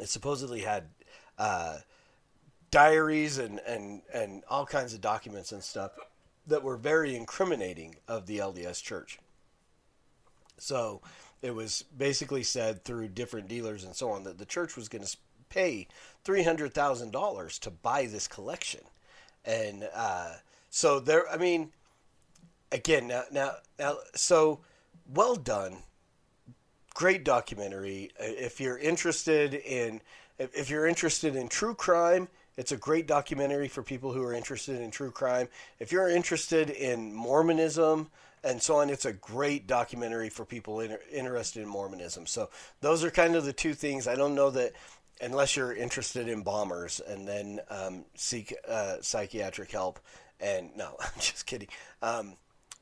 It 0.00 0.08
supposedly 0.08 0.60
had 0.60 0.84
uh, 1.38 1.78
diaries 2.70 3.38
and, 3.38 3.60
and, 3.66 4.02
and 4.12 4.42
all 4.48 4.66
kinds 4.66 4.94
of 4.94 5.00
documents 5.00 5.52
and 5.52 5.62
stuff 5.62 5.92
that 6.46 6.62
were 6.62 6.76
very 6.76 7.14
incriminating 7.14 7.96
of 8.08 8.26
the 8.26 8.38
LDS 8.38 8.82
Church. 8.82 9.18
So 10.58 11.02
it 11.42 11.54
was 11.54 11.84
basically 11.96 12.42
said 12.42 12.84
through 12.84 13.08
different 13.08 13.48
dealers 13.48 13.84
and 13.84 13.94
so 13.94 14.10
on 14.10 14.24
that 14.24 14.38
the 14.38 14.46
church 14.46 14.76
was 14.76 14.88
going 14.88 15.04
to 15.04 15.16
pay 15.48 15.88
three 16.24 16.42
hundred 16.42 16.72
thousand 16.72 17.10
dollars 17.10 17.58
to 17.58 17.70
buy 17.70 18.06
this 18.06 18.26
collection, 18.28 18.80
and 19.44 19.88
uh, 19.94 20.34
so 20.70 21.00
there. 21.00 21.28
I 21.28 21.36
mean, 21.36 21.72
again, 22.70 23.08
now, 23.08 23.24
now, 23.30 23.50
now, 23.78 23.96
so 24.14 24.60
well 25.12 25.34
done, 25.34 25.78
great 26.94 27.24
documentary. 27.24 28.10
If 28.18 28.60
you're 28.60 28.78
interested 28.78 29.54
in, 29.54 30.00
if 30.38 30.70
you're 30.70 30.86
interested 30.86 31.36
in 31.36 31.48
true 31.48 31.74
crime. 31.74 32.28
It's 32.58 32.70
a 32.70 32.76
great 32.76 33.06
documentary 33.06 33.66
for 33.66 33.82
people 33.82 34.12
who 34.12 34.22
are 34.22 34.34
interested 34.34 34.78
in 34.78 34.90
true 34.90 35.10
crime. 35.10 35.48
If 35.78 35.90
you're 35.90 36.10
interested 36.10 36.68
in 36.68 37.14
Mormonism, 37.14 38.10
and 38.44 38.60
so 38.60 38.76
on. 38.76 38.90
It's 38.90 39.04
a 39.04 39.12
great 39.12 39.66
documentary 39.66 40.28
for 40.28 40.44
people 40.44 40.80
inter- 40.80 41.00
interested 41.12 41.62
in 41.62 41.68
Mormonism. 41.68 42.26
So 42.26 42.50
those 42.80 43.04
are 43.04 43.10
kind 43.10 43.36
of 43.36 43.44
the 43.44 43.52
two 43.52 43.74
things. 43.74 44.08
I 44.08 44.14
don't 44.14 44.34
know 44.34 44.50
that 44.50 44.72
unless 45.20 45.56
you're 45.56 45.72
interested 45.72 46.28
in 46.28 46.42
bombers 46.42 47.00
and 47.00 47.26
then 47.26 47.60
um, 47.70 48.04
seek 48.14 48.54
uh, 48.68 48.96
psychiatric 49.00 49.70
help. 49.70 50.00
And 50.40 50.70
no, 50.76 50.96
I'm 51.00 51.20
just 51.20 51.46
kidding. 51.46 51.68
Um, 52.02 52.34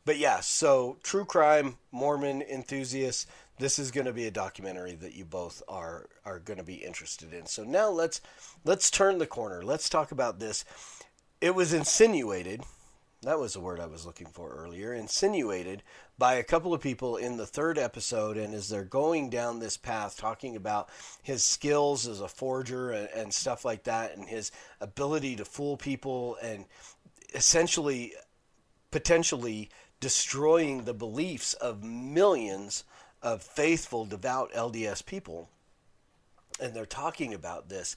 but 0.05 0.18
yeah, 0.18 0.40
so 0.40 0.96
true 1.03 1.25
crime, 1.25 1.77
Mormon 1.92 2.42
enthusiasts. 2.42 3.27
This 3.59 3.79
is 3.79 3.90
going 3.90 4.07
to 4.07 4.12
be 4.14 4.27
a 4.27 4.31
documentary 4.31 4.94
that 4.94 5.14
you 5.14 5.27
both 5.27 5.62
are 5.68 6.09
are 6.25 6.38
going 6.38 6.57
to 6.57 6.64
be 6.64 6.77
interested 6.77 7.35
in. 7.35 7.44
So 7.44 7.62
now 7.62 7.90
let's 7.90 8.23
let's 8.64 8.90
turn 8.90 9.18
the 9.18 9.27
corner. 9.27 9.62
Let's 9.62 9.90
talk 9.90 10.11
about 10.11 10.40
this. 10.40 10.64
It 11.42 11.55
was 11.55 11.75
insinuated 11.75 12.62
that 13.22 13.38
was 13.38 13.52
the 13.52 13.61
word 13.61 13.80
I 13.80 13.87
was 13.87 14.06
looking 14.06 14.28
for 14.28 14.50
earlier, 14.50 14.94
insinuated 14.94 15.83
by 16.16 16.35
a 16.35 16.42
couple 16.42 16.72
of 16.72 16.80
people 16.80 17.16
in 17.16 17.37
the 17.37 17.46
third 17.46 17.76
episode. 17.76 18.38
And 18.38 18.54
as 18.54 18.68
they're 18.70 18.83
going 18.83 19.28
down 19.28 19.59
this 19.59 19.76
path, 19.76 20.16
talking 20.16 20.56
about 20.56 20.88
his 21.22 21.44
skills 21.44 22.06
as 22.06 22.20
a 22.20 22.28
forger 22.28 22.90
and, 22.90 23.09
and 23.14 23.35
stuff 23.35 23.62
like 23.64 23.85
that, 23.85 24.16
and 24.16 24.26
his 24.26 24.50
ability 24.80 25.37
to 25.37 25.44
fool 25.44 25.76
people, 25.76 26.38
and 26.42 26.64
essentially, 27.35 28.14
potentially 28.90 29.68
destroying 30.00 30.85
the 30.85 30.94
beliefs 30.94 31.52
of 31.54 31.85
millions 31.85 32.85
of 33.22 33.42
faithful, 33.42 34.06
devout 34.06 34.50
LDS 34.52 35.04
people. 35.04 35.50
And 36.59 36.72
they're 36.72 36.87
talking 36.87 37.35
about 37.35 37.68
this. 37.68 37.96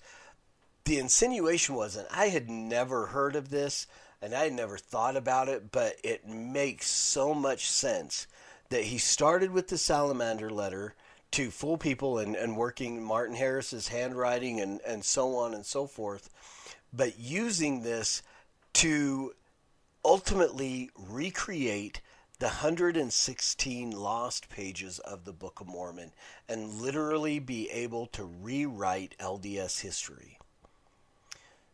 The 0.84 1.00
insinuation 1.00 1.76
was, 1.76 1.96
and 1.96 2.08
I 2.12 2.28
had 2.28 2.50
never 2.50 3.08
heard 3.08 3.38
of 3.38 3.50
this 3.50 3.88
and 4.24 4.34
I 4.34 4.48
never 4.48 4.78
thought 4.78 5.18
about 5.18 5.50
it, 5.50 5.70
but 5.70 5.98
it 6.02 6.26
makes 6.26 6.90
so 6.90 7.34
much 7.34 7.70
sense 7.70 8.26
that 8.70 8.86
he 8.86 8.98
started 8.98 9.52
with 9.52 9.68
the 9.68 9.78
salamander 9.78 10.50
letter 10.50 10.96
to 11.32 11.52
fool 11.52 11.78
people 11.78 12.18
and, 12.18 12.34
and 12.34 12.56
working 12.56 13.04
Martin 13.04 13.36
Harris's 13.36 13.90
handwriting 13.90 14.62
and, 14.62 14.80
and 14.88 15.04
so 15.04 15.36
on 15.36 15.54
and 15.54 15.66
so 15.66 15.88
forth, 15.88 16.30
but 16.94 17.20
using 17.20 17.82
this 17.82 18.24
to 18.72 19.34
ultimately 20.06 20.90
recreate 20.96 22.00
the 22.40 22.46
116 22.46 23.92
lost 23.92 24.50
pages 24.50 25.00
of 25.00 25.26
the 25.26 25.34
Book 25.34 25.60
of 25.60 25.68
Mormon 25.68 26.14
and 26.48 26.82
literally 26.82 27.40
be 27.40 27.70
able 27.72 28.06
to 28.08 28.24
rewrite 28.24 29.16
LDS 29.20 29.82
history. 29.82 30.38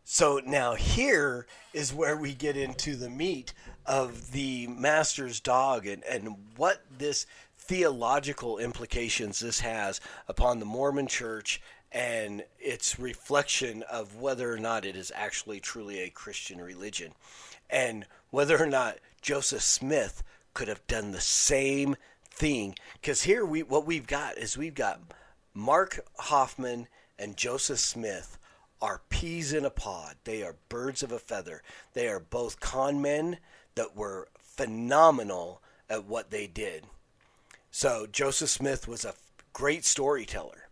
So 0.04 0.40
now 0.44 0.74
here 0.74 1.46
is 1.72 1.94
where 1.94 2.16
we 2.16 2.34
get 2.34 2.56
into 2.56 2.96
the 2.96 3.10
meat 3.10 3.52
of 3.86 4.32
the 4.32 4.66
master's 4.66 5.40
dog 5.40 5.86
and, 5.86 6.02
and 6.04 6.36
what 6.56 6.82
this 6.98 7.26
theological 7.58 8.58
implications 8.58 9.38
this 9.38 9.60
has 9.60 10.00
upon 10.26 10.58
the 10.58 10.66
Mormon 10.66 11.06
church 11.06 11.60
and 11.92 12.42
its 12.58 12.98
reflection 12.98 13.82
of 13.84 14.16
whether 14.16 14.52
or 14.52 14.58
not 14.58 14.84
it 14.84 14.96
is 14.96 15.12
actually 15.14 15.60
truly 15.60 16.00
a 16.00 16.10
Christian 16.10 16.60
religion 16.60 17.12
and 17.68 18.06
whether 18.30 18.60
or 18.60 18.66
not 18.66 18.98
Joseph 19.22 19.62
Smith 19.62 20.22
could 20.54 20.68
have 20.68 20.86
done 20.86 21.12
the 21.12 21.20
same 21.20 21.96
thing. 22.30 22.74
Because 22.94 23.22
here 23.22 23.44
we 23.44 23.62
what 23.62 23.86
we've 23.86 24.06
got 24.06 24.38
is 24.38 24.56
we've 24.56 24.74
got 24.74 25.00
Mark 25.54 26.00
Hofmann 26.18 26.88
and 27.18 27.36
Joseph 27.36 27.78
Smith 27.78 28.38
are 28.80 29.02
peas 29.08 29.52
in 29.52 29.64
a 29.64 29.70
pod. 29.70 30.16
They 30.24 30.42
are 30.42 30.56
birds 30.68 31.02
of 31.02 31.12
a 31.12 31.18
feather. 31.18 31.62
They 31.92 32.08
are 32.08 32.20
both 32.20 32.60
con 32.60 33.00
men 33.02 33.38
that 33.74 33.96
were 33.96 34.28
phenomenal 34.38 35.62
at 35.88 36.04
what 36.04 36.30
they 36.30 36.46
did. 36.46 36.86
So 37.70 38.06
Joseph 38.10 38.50
Smith 38.50 38.88
was 38.88 39.04
a 39.04 39.14
great 39.52 39.84
storyteller. 39.84 40.68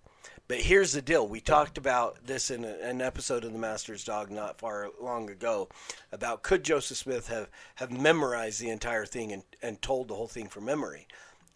But 0.48 0.60
here's 0.60 0.92
the 0.92 1.02
deal. 1.02 1.28
We 1.28 1.40
talked 1.40 1.76
about 1.76 2.24
this 2.24 2.50
in 2.50 2.64
an 2.64 3.02
episode 3.02 3.44
of 3.44 3.52
The 3.52 3.58
Master's 3.58 4.02
Dog 4.02 4.30
not 4.30 4.58
far 4.58 4.88
long 4.98 5.28
ago 5.28 5.68
about 6.10 6.42
could 6.42 6.64
Joseph 6.64 6.96
Smith 6.96 7.28
have, 7.28 7.50
have 7.74 7.92
memorized 7.92 8.58
the 8.58 8.70
entire 8.70 9.04
thing 9.04 9.30
and, 9.30 9.42
and 9.60 9.82
told 9.82 10.08
the 10.08 10.14
whole 10.14 10.26
thing 10.26 10.48
from 10.48 10.64
memory. 10.64 11.06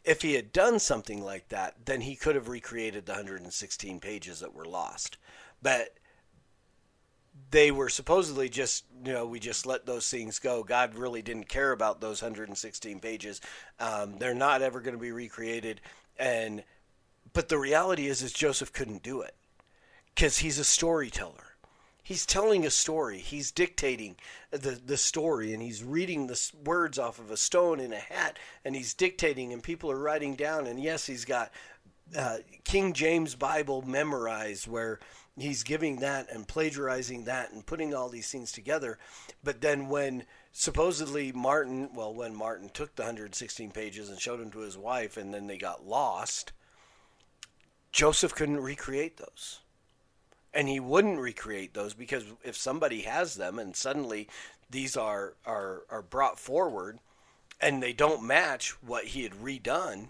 If 0.04 0.20
he 0.20 0.34
had 0.34 0.52
done 0.52 0.78
something 0.78 1.24
like 1.24 1.48
that, 1.48 1.86
then 1.86 2.02
he 2.02 2.16
could 2.16 2.34
have 2.34 2.48
recreated 2.48 3.06
the 3.06 3.12
116 3.12 3.98
pages 4.00 4.40
that 4.40 4.52
were 4.52 4.66
lost. 4.66 5.16
But 5.62 5.94
they 7.52 7.70
were 7.70 7.90
supposedly 7.90 8.48
just 8.48 8.84
you 9.04 9.12
know 9.12 9.26
we 9.26 9.38
just 9.38 9.66
let 9.66 9.86
those 9.86 10.08
things 10.10 10.40
go. 10.40 10.64
God 10.64 10.96
really 10.96 11.22
didn't 11.22 11.48
care 11.48 11.70
about 11.70 12.00
those 12.00 12.20
116 12.20 12.98
pages. 12.98 13.40
Um, 13.78 14.18
they're 14.18 14.34
not 14.34 14.62
ever 14.62 14.80
going 14.80 14.96
to 14.96 15.00
be 15.00 15.12
recreated. 15.12 15.80
And 16.18 16.64
but 17.32 17.48
the 17.48 17.58
reality 17.58 18.08
is 18.08 18.22
is 18.22 18.32
joseph 18.32 18.72
couldn't 18.72 19.02
do 19.02 19.20
it 19.20 19.34
because 20.14 20.38
he's 20.38 20.58
a 20.58 20.64
storyteller. 20.64 21.56
He's 22.04 22.26
telling 22.26 22.66
a 22.66 22.70
story. 22.70 23.18
He's 23.18 23.52
dictating 23.52 24.16
the, 24.50 24.80
the 24.84 24.96
story 24.96 25.54
and 25.54 25.62
he's 25.62 25.84
reading 25.84 26.26
the 26.26 26.50
words 26.64 26.98
off 26.98 27.20
of 27.20 27.30
a 27.30 27.36
stone 27.36 27.78
in 27.78 27.92
a 27.92 27.98
hat 27.98 28.38
and 28.64 28.74
he's 28.74 28.92
dictating 28.92 29.52
and 29.52 29.62
people 29.62 29.90
are 29.90 29.98
writing 29.98 30.34
down. 30.34 30.66
And 30.66 30.82
yes 30.82 31.06
he's 31.06 31.24
got 31.24 31.52
uh, 32.16 32.38
king 32.64 32.92
james 32.92 33.34
bible 33.34 33.82
memorized 33.82 34.66
where 34.66 34.98
he's 35.36 35.62
giving 35.62 35.96
that 35.96 36.30
and 36.30 36.46
plagiarizing 36.46 37.24
that 37.24 37.52
and 37.52 37.64
putting 37.64 37.94
all 37.94 38.08
these 38.08 38.30
things 38.30 38.52
together. 38.52 38.98
But 39.42 39.60
then 39.60 39.88
when 39.88 40.24
supposedly 40.52 41.32
Martin, 41.32 41.90
well, 41.94 42.14
when 42.14 42.34
Martin 42.34 42.68
took 42.68 42.94
the 42.94 43.02
116 43.02 43.70
pages 43.70 44.10
and 44.10 44.20
showed 44.20 44.40
them 44.40 44.50
to 44.50 44.60
his 44.60 44.76
wife 44.76 45.16
and 45.16 45.32
then 45.32 45.46
they 45.46 45.56
got 45.56 45.86
lost, 45.86 46.52
Joseph 47.92 48.34
couldn't 48.34 48.60
recreate 48.60 49.16
those. 49.16 49.60
And 50.54 50.68
he 50.68 50.80
wouldn't 50.80 51.18
recreate 51.18 51.72
those 51.72 51.94
because 51.94 52.24
if 52.44 52.56
somebody 52.56 53.02
has 53.02 53.36
them 53.36 53.58
and 53.58 53.74
suddenly 53.74 54.28
these 54.68 54.96
are, 54.98 55.34
are, 55.46 55.82
are 55.88 56.02
brought 56.02 56.38
forward 56.38 56.98
and 57.58 57.82
they 57.82 57.94
don't 57.94 58.22
match 58.22 58.70
what 58.82 59.06
he 59.06 59.22
had 59.22 59.32
redone, 59.32 60.08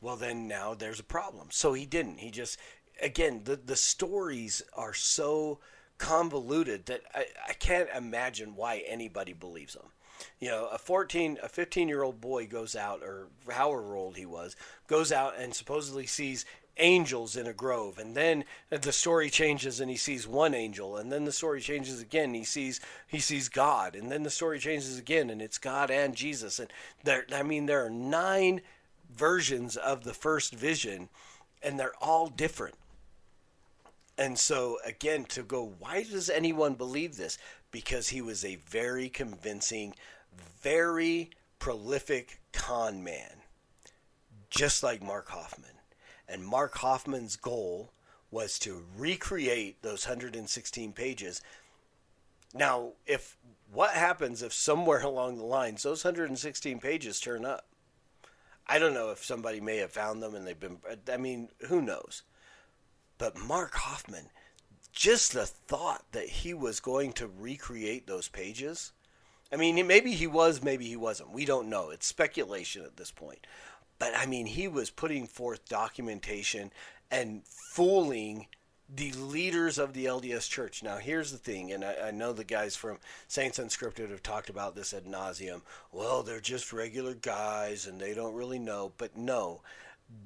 well, 0.00 0.16
then 0.16 0.46
now 0.46 0.74
there's 0.74 1.00
a 1.00 1.04
problem. 1.04 1.48
So 1.50 1.72
he 1.72 1.86
didn't. 1.86 2.18
He 2.18 2.30
just 2.30 2.58
again, 3.02 3.42
the 3.44 3.56
the 3.56 3.76
stories 3.76 4.62
are 4.74 4.94
so 4.94 5.58
convoluted 5.98 6.86
that 6.86 7.02
I, 7.14 7.26
I 7.48 7.52
can't 7.54 7.88
imagine 7.94 8.54
why 8.54 8.84
anybody 8.86 9.32
believes 9.32 9.74
them. 9.74 9.86
You 10.40 10.48
know, 10.48 10.68
a 10.72 10.78
14, 10.78 11.38
a 11.42 11.48
15 11.48 11.88
year 11.88 12.02
old 12.02 12.20
boy 12.20 12.46
goes 12.46 12.74
out, 12.74 13.02
or 13.02 13.28
however 13.48 13.96
old 13.96 14.16
he 14.16 14.26
was, 14.26 14.56
goes 14.86 15.12
out 15.12 15.34
and 15.38 15.54
supposedly 15.54 16.06
sees 16.06 16.44
angels 16.78 17.36
in 17.36 17.46
a 17.46 17.52
grove 17.52 17.98
and 17.98 18.14
then 18.14 18.44
the 18.70 18.92
story 18.92 19.28
changes 19.28 19.80
and 19.80 19.90
he 19.90 19.96
sees 19.96 20.28
one 20.28 20.54
angel 20.54 20.96
and 20.96 21.10
then 21.10 21.24
the 21.24 21.32
story 21.32 21.60
changes 21.60 22.00
again 22.00 22.32
he 22.32 22.44
sees 22.44 22.80
he 23.08 23.18
sees 23.18 23.48
god 23.48 23.96
and 23.96 24.12
then 24.12 24.22
the 24.22 24.30
story 24.30 24.58
changes 24.60 24.96
again 24.96 25.28
and 25.28 25.42
it's 25.42 25.58
god 25.58 25.90
and 25.90 26.14
jesus 26.14 26.60
and 26.60 26.72
there 27.02 27.26
i 27.34 27.42
mean 27.42 27.66
there 27.66 27.84
are 27.84 27.90
nine 27.90 28.60
versions 29.12 29.76
of 29.76 30.04
the 30.04 30.14
first 30.14 30.54
vision 30.54 31.08
and 31.64 31.80
they're 31.80 31.96
all 32.00 32.28
different 32.28 32.76
and 34.18 34.36
so, 34.36 34.78
again, 34.84 35.24
to 35.26 35.42
go, 35.44 35.74
why 35.78 36.02
does 36.02 36.28
anyone 36.28 36.74
believe 36.74 37.16
this? 37.16 37.38
Because 37.70 38.08
he 38.08 38.20
was 38.20 38.44
a 38.44 38.56
very 38.56 39.08
convincing, 39.08 39.94
very 40.60 41.30
prolific 41.60 42.40
con 42.52 43.04
man, 43.04 43.42
just 44.50 44.82
like 44.82 45.02
Mark 45.02 45.28
Hofmann. 45.28 45.70
and 46.28 46.44
Mark 46.44 46.74
Hofmann's 46.78 47.36
goal 47.36 47.92
was 48.30 48.58
to 48.58 48.84
recreate 48.96 49.82
those 49.82 50.06
116 50.06 50.92
pages. 50.92 51.40
Now, 52.52 52.92
if 53.06 53.36
what 53.72 53.90
happens 53.90 54.42
if 54.42 54.52
somewhere 54.52 55.00
along 55.04 55.38
the 55.38 55.44
lines 55.44 55.82
those 55.82 56.04
116 56.04 56.80
pages 56.80 57.20
turn 57.20 57.44
up? 57.44 57.66
I 58.66 58.78
don't 58.78 58.94
know 58.94 59.10
if 59.10 59.24
somebody 59.24 59.60
may 59.60 59.78
have 59.78 59.92
found 59.92 60.22
them 60.22 60.34
and 60.34 60.46
they've 60.46 60.58
been. 60.58 60.78
I 61.10 61.16
mean, 61.16 61.48
who 61.68 61.80
knows? 61.80 62.22
But 63.18 63.36
Mark 63.36 63.74
Hofmann, 63.74 64.30
just 64.92 65.32
the 65.32 65.46
thought 65.46 66.04
that 66.12 66.28
he 66.28 66.54
was 66.54 66.80
going 66.80 67.12
to 67.14 67.26
recreate 67.28 68.06
those 68.06 68.28
pages. 68.28 68.92
I 69.52 69.56
mean, 69.56 69.86
maybe 69.86 70.12
he 70.12 70.26
was, 70.26 70.62
maybe 70.62 70.86
he 70.86 70.96
wasn't. 70.96 71.32
We 71.32 71.44
don't 71.44 71.68
know. 71.68 71.90
It's 71.90 72.06
speculation 72.06 72.84
at 72.84 72.96
this 72.96 73.10
point. 73.10 73.46
But 73.98 74.12
I 74.16 74.26
mean, 74.26 74.46
he 74.46 74.68
was 74.68 74.90
putting 74.90 75.26
forth 75.26 75.68
documentation 75.68 76.70
and 77.10 77.42
fooling 77.44 78.46
the 78.94 79.12
leaders 79.12 79.78
of 79.78 79.92
the 79.92 80.06
LDS 80.06 80.48
Church. 80.48 80.82
Now, 80.82 80.96
here's 80.96 81.30
the 81.30 81.38
thing, 81.38 81.72
and 81.72 81.84
I, 81.84 82.08
I, 82.08 82.10
know 82.10 82.32
the 82.32 82.44
guys 82.44 82.74
from 82.74 82.98
Saints 83.26 83.58
Unscripted 83.58 84.10
have 84.10 84.22
talked 84.22 84.48
about 84.48 84.74
this 84.74 84.94
ad 84.94 85.04
nauseum. 85.04 85.60
Well, 85.92 86.22
they're 86.22 86.40
just 86.40 86.72
regular 86.72 87.12
guys 87.12 87.86
and 87.86 88.00
they 88.00 88.14
don't 88.14 88.34
really 88.34 88.58
know. 88.58 88.92
But 88.96 89.16
no, 89.16 89.60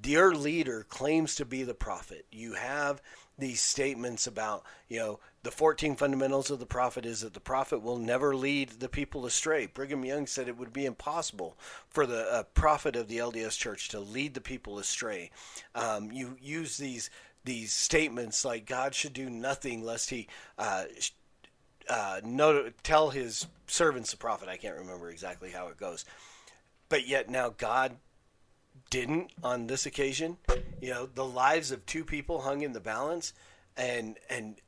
their 0.03 0.33
leader 0.33 0.85
claims 0.89 1.35
to 1.37 1.45
be 1.45 1.63
the 1.63 1.75
prophet. 1.75 2.27
You 2.31 2.55
have 2.55 3.03
these 3.39 3.61
statements 3.61 4.27
about, 4.27 4.65
you 4.89 4.99
know, 4.99 5.21
the 5.43 5.51
14 5.51 5.97
fundamentals 5.97 6.51
of 6.51 6.61
the 6.61 6.67
prophet 6.67 7.05
is 7.05 7.23
that 7.23 7.35
the 7.35 7.41
prophet 7.41 7.83
will 7.83 7.99
never 7.99 8.37
lead 8.37 8.69
the 8.71 8.89
people 8.89 9.27
astray. 9.27 9.67
Brigham 9.67 10.05
Young 10.05 10.27
said 10.27 10.47
it 10.47 10.57
would 10.57 10.73
be 10.73 10.87
impossible 10.87 11.57
for 11.89 12.07
the 12.07 12.33
uh, 12.33 12.43
prophet 12.55 12.95
of 12.95 13.09
the 13.09 13.19
LDS 13.19 13.59
Church 13.59 13.89
to 13.89 14.01
lead 14.01 14.35
the 14.35 14.41
people 14.41 14.79
astray. 14.79 15.31
Um, 15.75 16.13
you 16.13 16.37
use 16.41 16.77
these 16.77 17.11
these 17.45 17.73
statements 17.73 18.45
like 18.45 18.67
God 18.67 18.95
should 18.95 19.15
do 19.15 19.29
nothing 19.29 19.83
lest 19.83 20.11
he 20.11 20.29
uh, 20.59 20.85
uh, 21.89 22.21
know, 22.25 22.71
tell 22.85 23.11
his 23.11 23.47
servants 23.67 24.13
the 24.13 24.17
prophet. 24.17 24.49
I 24.49 24.57
can't 24.57 24.79
remember 24.79 25.11
exactly 25.11 25.51
how 25.51 25.67
it 25.67 25.77
goes, 25.77 26.05
but 26.89 27.09
yet 27.09 27.29
now 27.29 27.49
God 27.49 27.97
didn't 28.93 29.33
on 29.43 29.67
this 29.67 29.87
occasion. 29.87 30.37
You 30.81 30.91
know, 30.91 31.07
the 31.07 31.25
lives 31.25 31.73
of 31.73 31.85
two 31.87 32.05
people 32.05 32.43
hung 32.43 32.63
in 32.63 32.73
the 32.73 32.81
balance, 32.81 33.33
and 33.77 34.19
and 34.31 34.61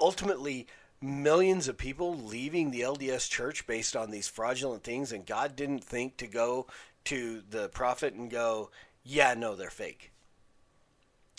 ultimately 0.00 0.66
millions 1.00 1.68
of 1.68 1.78
people 1.78 2.14
leaving 2.14 2.70
the 2.70 2.80
LDS 2.80 3.30
church 3.30 3.66
based 3.66 3.94
on 3.96 4.10
these 4.10 4.28
fraudulent 4.28 4.82
things, 4.82 5.12
and 5.12 5.24
God 5.24 5.56
didn't 5.56 5.84
think 5.84 6.16
to 6.18 6.26
go 6.26 6.66
to 7.04 7.42
the 7.48 7.68
prophet 7.68 8.14
and 8.14 8.30
go, 8.30 8.70
"Yeah, 9.04 9.34
no, 9.34 9.54
they're 9.54 9.70
fake." 9.70 10.12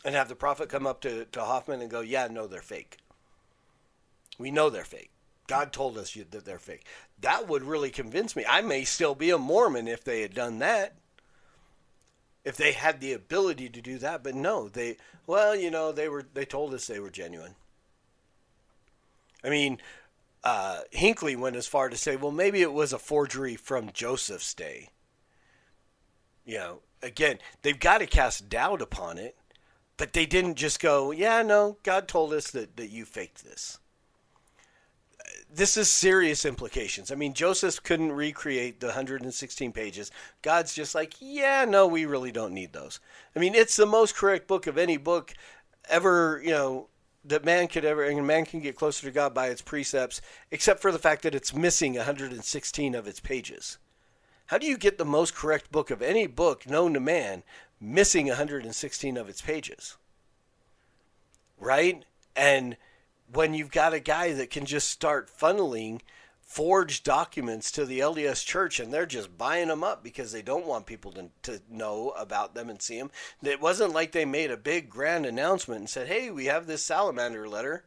and 0.06 0.16
have 0.16 0.30
the 0.30 0.36
prophet 0.36 0.70
come 0.70 0.88
up 0.88 1.02
to, 1.02 1.26
to 1.26 1.42
Hofmann 1.42 1.82
and 1.82 1.92
go, 1.92 2.02
Yeah, 2.02 2.28
no, 2.32 2.48
they're 2.48 2.62
fake. 2.62 2.98
We 4.38 4.52
know 4.52 4.70
they're 4.70 4.84
fake. 4.84 5.12
God 5.48 5.74
told 5.74 5.98
us 5.98 6.14
that 6.14 6.46
they're 6.46 6.60
fake. 6.60 6.86
That 7.20 7.48
would 7.48 7.64
really 7.64 7.90
convince 7.90 8.36
me. 8.36 8.46
I 8.48 8.62
may 8.62 8.84
still 8.84 9.16
be 9.16 9.32
a 9.32 9.38
Mormon 9.38 9.88
if 9.88 10.04
they 10.04 10.22
had 10.22 10.34
done 10.34 10.60
that. 10.60 10.96
If 12.50 12.58
they 12.58 12.74
had 12.74 13.00
the 13.00 13.14
ability 13.14 13.70
to 13.70 13.82
do 13.82 13.98
that, 14.00 14.24
but 14.24 14.36
no, 14.36 14.68
they 14.68 14.98
well, 15.26 15.56
you 15.56 15.72
know, 15.72 15.92
they 15.92 16.10
were 16.10 16.26
they 16.34 16.46
told 16.46 16.74
us 16.74 16.88
they 16.88 17.00
were 17.00 17.10
genuine. 17.10 17.56
I 19.44 19.50
mean, 19.50 19.80
uh, 20.44 20.82
Hinckley 20.92 21.38
went 21.38 21.56
as 21.56 21.68
far 21.68 21.88
to 21.88 21.96
say, 21.96 22.18
well, 22.18 22.32
maybe 22.32 22.62
it 22.62 22.74
was 22.74 22.92
a 22.92 23.00
forgery 23.00 23.56
from 23.56 23.92
Joseph's 23.94 24.54
day. 24.54 24.90
You 26.44 26.58
know, 26.58 26.80
again, 27.02 27.38
they've 27.62 27.80
got 27.80 28.00
to 28.00 28.06
cast 28.06 28.50
doubt 28.50 28.82
upon 28.82 29.18
it 29.18 29.38
but 30.00 30.14
they 30.14 30.26
didn't 30.26 30.56
just 30.56 30.80
go, 30.80 31.12
yeah, 31.12 31.42
no, 31.42 31.78
God 31.84 32.08
told 32.08 32.32
us 32.32 32.52
that, 32.52 32.78
that 32.78 32.90
you 32.90 33.04
faked 33.04 33.44
this. 33.44 33.80
This 35.52 35.78
is 35.78 35.90
serious 35.90 36.46
implications. 36.46 37.12
I 37.12 37.16
mean, 37.16 37.34
Joseph 37.34 37.82
couldn't 37.82 38.12
recreate 38.12 38.80
the 38.80 38.88
116 38.88 39.72
pages. 39.72 40.12
God's 40.42 40.76
just 40.76 40.94
like, 40.94 41.16
yeah, 41.20 41.66
no, 41.66 41.88
we 41.88 42.06
really 42.06 42.32
don't 42.32 42.54
need 42.54 42.72
those. 42.72 43.00
I 43.36 43.40
mean, 43.40 43.56
it's 43.56 43.76
the 43.76 43.86
most 43.86 44.16
correct 44.16 44.48
book 44.48 44.68
of 44.68 44.78
any 44.78 44.98
book 44.98 45.34
ever, 45.90 46.40
you 46.44 46.52
know, 46.52 46.88
that 47.26 47.44
man 47.44 47.68
could 47.68 47.84
ever, 47.84 48.04
and 48.04 48.26
man 48.26 48.46
can 48.46 48.60
get 48.60 48.76
closer 48.76 49.06
to 49.06 49.12
God 49.12 49.34
by 49.34 49.48
its 49.48 49.62
precepts, 49.62 50.22
except 50.52 50.82
for 50.82 50.92
the 50.92 51.00
fact 51.00 51.24
that 51.24 51.36
it's 51.36 51.54
missing 51.54 51.96
116 51.96 52.96
of 52.96 53.08
its 53.08 53.20
pages. 53.20 53.78
How 54.48 54.58
do 54.58 54.68
you 54.68 54.78
get 54.78 54.98
the 54.98 55.06
most 55.06 55.36
correct 55.36 55.72
book 55.72 55.92
of 55.92 56.02
any 56.02 56.28
book 56.28 56.68
known 56.68 56.94
to 56.94 57.00
man 57.00 57.44
missing 57.80 58.28
116 58.28 59.18
of 59.18 59.30
its 59.30 59.42
pages. 59.42 59.98
Right? 61.58 62.06
And 62.36 62.78
when 63.32 63.54
you've 63.54 63.72
got 63.72 63.94
a 63.94 64.00
guy 64.00 64.34
that 64.34 64.50
can 64.50 64.66
just 64.66 64.90
start 64.90 65.30
funneling 65.30 66.02
forged 66.42 67.04
documents 67.04 67.72
to 67.72 67.86
the 67.86 68.00
LDS 68.00 68.44
church 68.44 68.80
and 68.80 68.92
they're 68.92 69.06
just 69.06 69.38
buying 69.38 69.68
them 69.68 69.84
up 69.84 70.04
because 70.04 70.32
they 70.32 70.42
don't 70.42 70.66
want 70.66 70.88
people 70.88 71.12
to, 71.12 71.30
to 71.44 71.62
know 71.70 72.10
about 72.18 72.56
them 72.56 72.70
and 72.70 72.82
see 72.82 72.98
them. 72.98 73.12
It 73.44 73.62
wasn't 73.62 73.94
like 73.94 74.12
they 74.12 74.26
made 74.26 74.50
a 74.50 74.58
big 74.58 74.90
grand 74.90 75.28
announcement 75.28 75.82
and 75.82 75.90
said, 75.90 76.08
hey, 76.08 76.32
we 76.32 76.46
have 76.46 76.66
this 76.66 76.84
salamander 76.84 77.48
letter 77.48 77.84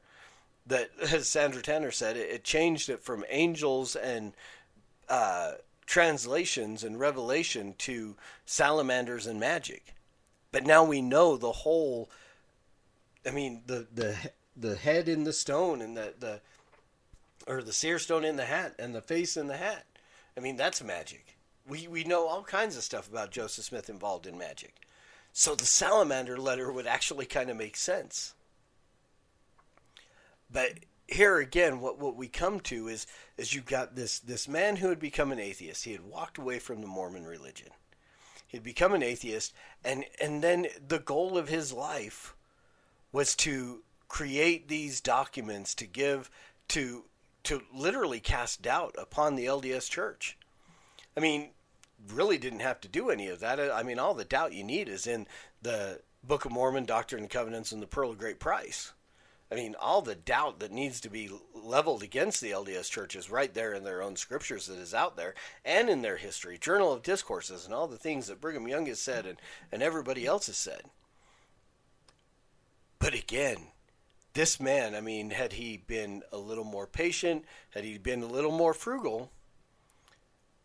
that, 0.69 0.91
as 1.13 1.29
Sandra 1.29 1.61
Tanner 1.61 1.91
said, 1.91 2.17
it, 2.17 2.31
it 2.31 2.45
changed 2.45 2.89
it 2.89 3.03
from 3.03 3.25
angels 3.29 3.97
and 3.97 4.33
uh, 5.09 5.53
translations 5.87 6.85
and 6.85 7.01
revelation 7.01 7.75
to 7.79 8.17
salamanders 8.47 9.27
and 9.27 9.41
magic. 9.41 9.95
But 10.53 10.65
now 10.65 10.85
we 10.85 11.03
know 11.03 11.37
the 11.37 11.53
whole 11.53 12.11
I 13.27 13.31
mean 13.31 13.63
the 13.67 13.87
the 13.93 14.17
the 14.57 14.77
head 14.77 15.09
in 15.09 15.25
the 15.25 15.33
stone 15.33 15.81
and 15.81 15.97
the 15.97 16.15
the 16.19 16.41
or 17.47 17.63
the 17.63 17.73
seer 17.73 17.99
stone 17.99 18.25
in 18.25 18.37
the 18.37 18.45
hat 18.45 18.75
and 18.79 18.95
the 18.95 19.01
face 19.01 19.37
in 19.37 19.47
the 19.47 19.57
hat. 19.57 19.85
I 20.37 20.41
mean 20.41 20.57
that's 20.57 20.83
magic. 20.83 21.37
We 21.67 21.87
we 21.89 22.05
know 22.05 22.27
all 22.27 22.43
kinds 22.43 22.77
of 22.77 22.83
stuff 22.83 23.09
about 23.09 23.31
Joseph 23.31 23.65
Smith 23.65 23.89
involved 23.89 24.27
in 24.27 24.39
magic. 24.39 24.75
So 25.33 25.55
the 25.55 25.65
salamander 25.65 26.37
letter 26.37 26.71
would 26.71 26.87
actually 26.87 27.27
kind 27.27 27.51
of 27.51 27.57
make 27.57 27.77
sense. 27.77 28.35
But 30.51 30.81
here 31.09 31.39
again, 31.39 31.81
what, 31.81 31.99
what 31.99 32.17
we 32.17 32.29
come 32.29 32.61
to 32.61 32.89
is 32.89 33.07
is 33.37 33.55
you've 33.55 33.67
got 33.67 33.97
this 33.97 34.19
this 34.19 34.47
man 34.47 34.77
who 34.77 34.89
had 34.89 35.01
become 35.01 35.33
an 35.33 35.41
atheist. 35.41 35.85
He 35.85 35.93
had 35.93 36.05
walked 36.05 36.39
away 36.39 36.59
from 36.59 36.81
the 36.81 36.87
Mormon 36.87 37.25
religion. 37.25 37.69
He'd 38.47 38.63
become 38.63 38.93
an 38.93 39.03
atheist, 39.03 39.55
and 39.85 40.05
and 40.21 40.43
then 40.43 40.67
the 40.87 40.99
goal 40.99 41.39
of 41.39 41.49
his 41.49 41.73
life 41.73 42.35
was 43.11 43.35
to 43.37 43.83
create 44.13 44.69
these 44.69 45.01
documents 45.01 45.75
to 45.75 45.87
give 45.87 46.31
to 46.69 47.03
to 47.43 47.63
literally 47.75 48.21
cast 48.21 48.61
doubt 48.61 48.95
upon 48.99 49.35
the 49.35 49.47
LDS 49.47 49.89
Church. 49.89 50.37
I 51.17 51.21
mean, 51.21 51.49
really 52.13 52.37
didn't 52.37 52.61
have 52.61 52.79
to 52.83 52.89
do 52.89 53.09
any 53.09 53.29
of 53.29 53.41
that. 53.41 53.59
I 53.59 53.83
mean, 53.83 53.99
all 53.99 54.13
the 54.13 54.27
doubt 54.27 54.53
you 54.53 54.65
need 54.65 54.91
is 54.91 55.07
in 55.07 55.27
the 55.63 56.03
Book 56.23 56.45
of 56.45 56.53
Mormon, 56.53 56.85
Doctrine 56.85 57.23
and 57.23 57.31
Covenants, 57.31 57.73
and 57.73 57.81
the 57.81 57.87
Pearl 57.87 58.11
of 58.11 58.19
Great 58.19 58.39
Price. 58.39 58.93
I 59.51 59.55
mean, 59.55 59.75
all 59.81 60.03
the 60.03 60.15
doubt 60.15 60.61
that 60.61 60.73
needs 60.73 61.01
to 61.01 61.09
be 61.09 61.31
leveled 61.55 62.03
against 62.03 62.43
the 62.43 62.51
LDS 62.51 62.91
Church 62.91 63.17
is 63.17 63.31
right 63.31 63.53
there 63.55 63.73
in 63.73 63.83
their 63.83 64.03
own 64.03 64.17
scriptures 64.17 64.67
that 64.67 64.79
is 64.79 64.93
out 64.93 65.17
there 65.17 65.35
and 65.65 65.89
in 65.89 66.03
their 66.03 66.19
history, 66.19 66.59
Journal 66.59 66.93
of 66.93 67.03
Discourses, 67.03 67.65
and 67.65 67.73
all 67.73 67.89
the 67.89 67.97
things 67.97 68.27
that 68.27 68.43
Brigham 68.43 68.69
Young 68.69 68.85
has 68.87 69.01
said 69.01 69.25
and, 69.25 69.39
and 69.73 69.83
everybody 69.83 70.27
else 70.27 70.49
has 70.49 70.59
said. 70.59 70.83
But 72.99 73.15
again, 73.15 73.69
this 74.35 74.59
man, 74.61 74.95
I 74.95 75.01
mean, 75.01 75.31
had 75.31 75.55
he 75.55 75.77
been 75.77 76.23
a 76.33 76.39
little 76.39 76.65
more 76.65 76.87
patient, 76.87 77.45
had 77.71 77.85
he 77.85 77.99
been 77.99 78.23
a 78.23 78.27
little 78.27 78.53
more 78.53 78.75
frugal, 78.75 79.31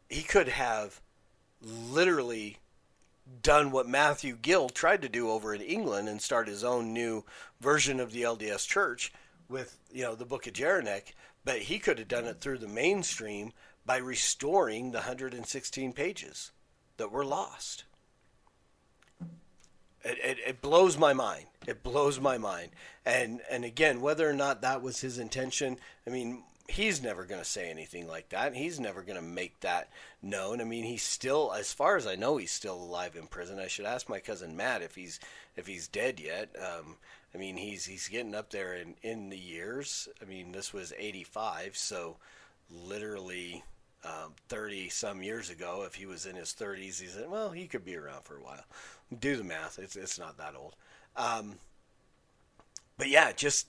he 0.09 0.23
could 0.23 0.47
have 0.47 1.01
literally 1.61 2.57
done 3.41 3.71
what 3.71 3.87
Matthew 3.87 4.37
Gill 4.37 4.69
tried 4.69 5.01
to 5.01 5.09
do 5.09 5.29
over 5.29 5.53
in 5.53 5.61
England 5.61 6.07
and 6.07 6.21
start 6.21 6.47
his 6.47 6.63
own 6.63 6.93
new 6.93 7.25
version 7.59 7.99
of 7.99 8.11
the 8.11 8.21
LDS 8.21 8.67
Church 8.67 9.11
with 9.49 9.77
you 9.91 10.03
know 10.03 10.15
the 10.15 10.25
Book 10.25 10.47
of 10.47 10.53
Jeraneck, 10.53 11.13
but 11.43 11.59
he 11.59 11.79
could 11.79 11.99
have 11.99 12.07
done 12.07 12.25
it 12.25 12.39
through 12.39 12.59
the 12.59 12.67
mainstream 12.67 13.51
by 13.85 13.97
restoring 13.97 14.91
the 14.91 14.99
116 14.99 15.93
pages 15.93 16.51
that 16.97 17.11
were 17.11 17.25
lost. 17.25 17.85
It, 20.07 20.19
it, 20.23 20.37
it, 20.47 20.61
blows 20.61 20.97
my 20.97 21.13
mind. 21.13 21.45
It 21.67 21.83
blows 21.83 22.19
my 22.19 22.37
mind. 22.37 22.69
And 23.05 23.41
and 23.51 23.65
again, 23.65 23.99
whether 23.99 24.29
or 24.29 24.33
not 24.33 24.61
that 24.61 24.81
was 24.81 25.01
his 25.01 25.19
intention, 25.19 25.77
I 26.05 26.11
mean, 26.11 26.43
he's 26.67 27.01
never 27.01 27.25
going 27.25 27.41
to 27.41 27.47
say 27.47 27.69
anything 27.69 28.07
like 28.07 28.29
that. 28.29 28.55
He's 28.55 28.79
never 28.79 29.01
going 29.01 29.17
to 29.17 29.21
make 29.21 29.59
that 29.61 29.89
known. 30.21 30.61
I 30.61 30.63
mean, 30.63 30.83
he's 30.83 31.03
still, 31.03 31.53
as 31.53 31.73
far 31.73 31.97
as 31.97 32.07
I 32.07 32.15
know, 32.15 32.37
he's 32.37 32.51
still 32.51 32.75
alive 32.75 33.15
in 33.15 33.27
prison. 33.27 33.59
I 33.59 33.67
should 33.67 33.85
ask 33.85 34.07
my 34.07 34.19
cousin 34.19 34.55
Matt 34.55 34.81
if 34.81 34.95
he's 34.95 35.19
if 35.55 35.67
he's 35.67 35.87
dead 35.87 36.19
yet. 36.19 36.55
Um, 36.57 36.95
I 37.35 37.37
mean, 37.37 37.57
he's 37.57 37.85
he's 37.85 38.07
getting 38.07 38.35
up 38.35 38.49
there 38.49 38.75
in 38.75 38.95
in 39.03 39.29
the 39.29 39.37
years. 39.37 40.07
I 40.21 40.25
mean, 40.25 40.53
this 40.53 40.73
was 40.73 40.93
'85, 40.97 41.75
so 41.75 42.15
literally 42.69 43.63
um, 44.03 44.33
30 44.49 44.89
some 44.89 45.21
years 45.21 45.49
ago. 45.49 45.83
If 45.85 45.95
he 45.95 46.05
was 46.05 46.25
in 46.25 46.35
his 46.35 46.53
30s, 46.53 46.99
he 47.01 47.07
said, 47.07 47.29
well, 47.29 47.51
he 47.51 47.67
could 47.67 47.85
be 47.85 47.95
around 47.95 48.23
for 48.23 48.37
a 48.37 48.41
while. 48.41 48.63
Do 49.17 49.35
the 49.37 49.43
math. 49.43 49.79
It's 49.79 49.95
it's 49.95 50.19
not 50.19 50.37
that 50.37 50.55
old. 50.55 50.75
Um, 51.15 51.55
but 52.97 53.09
yeah, 53.09 53.31
just 53.31 53.67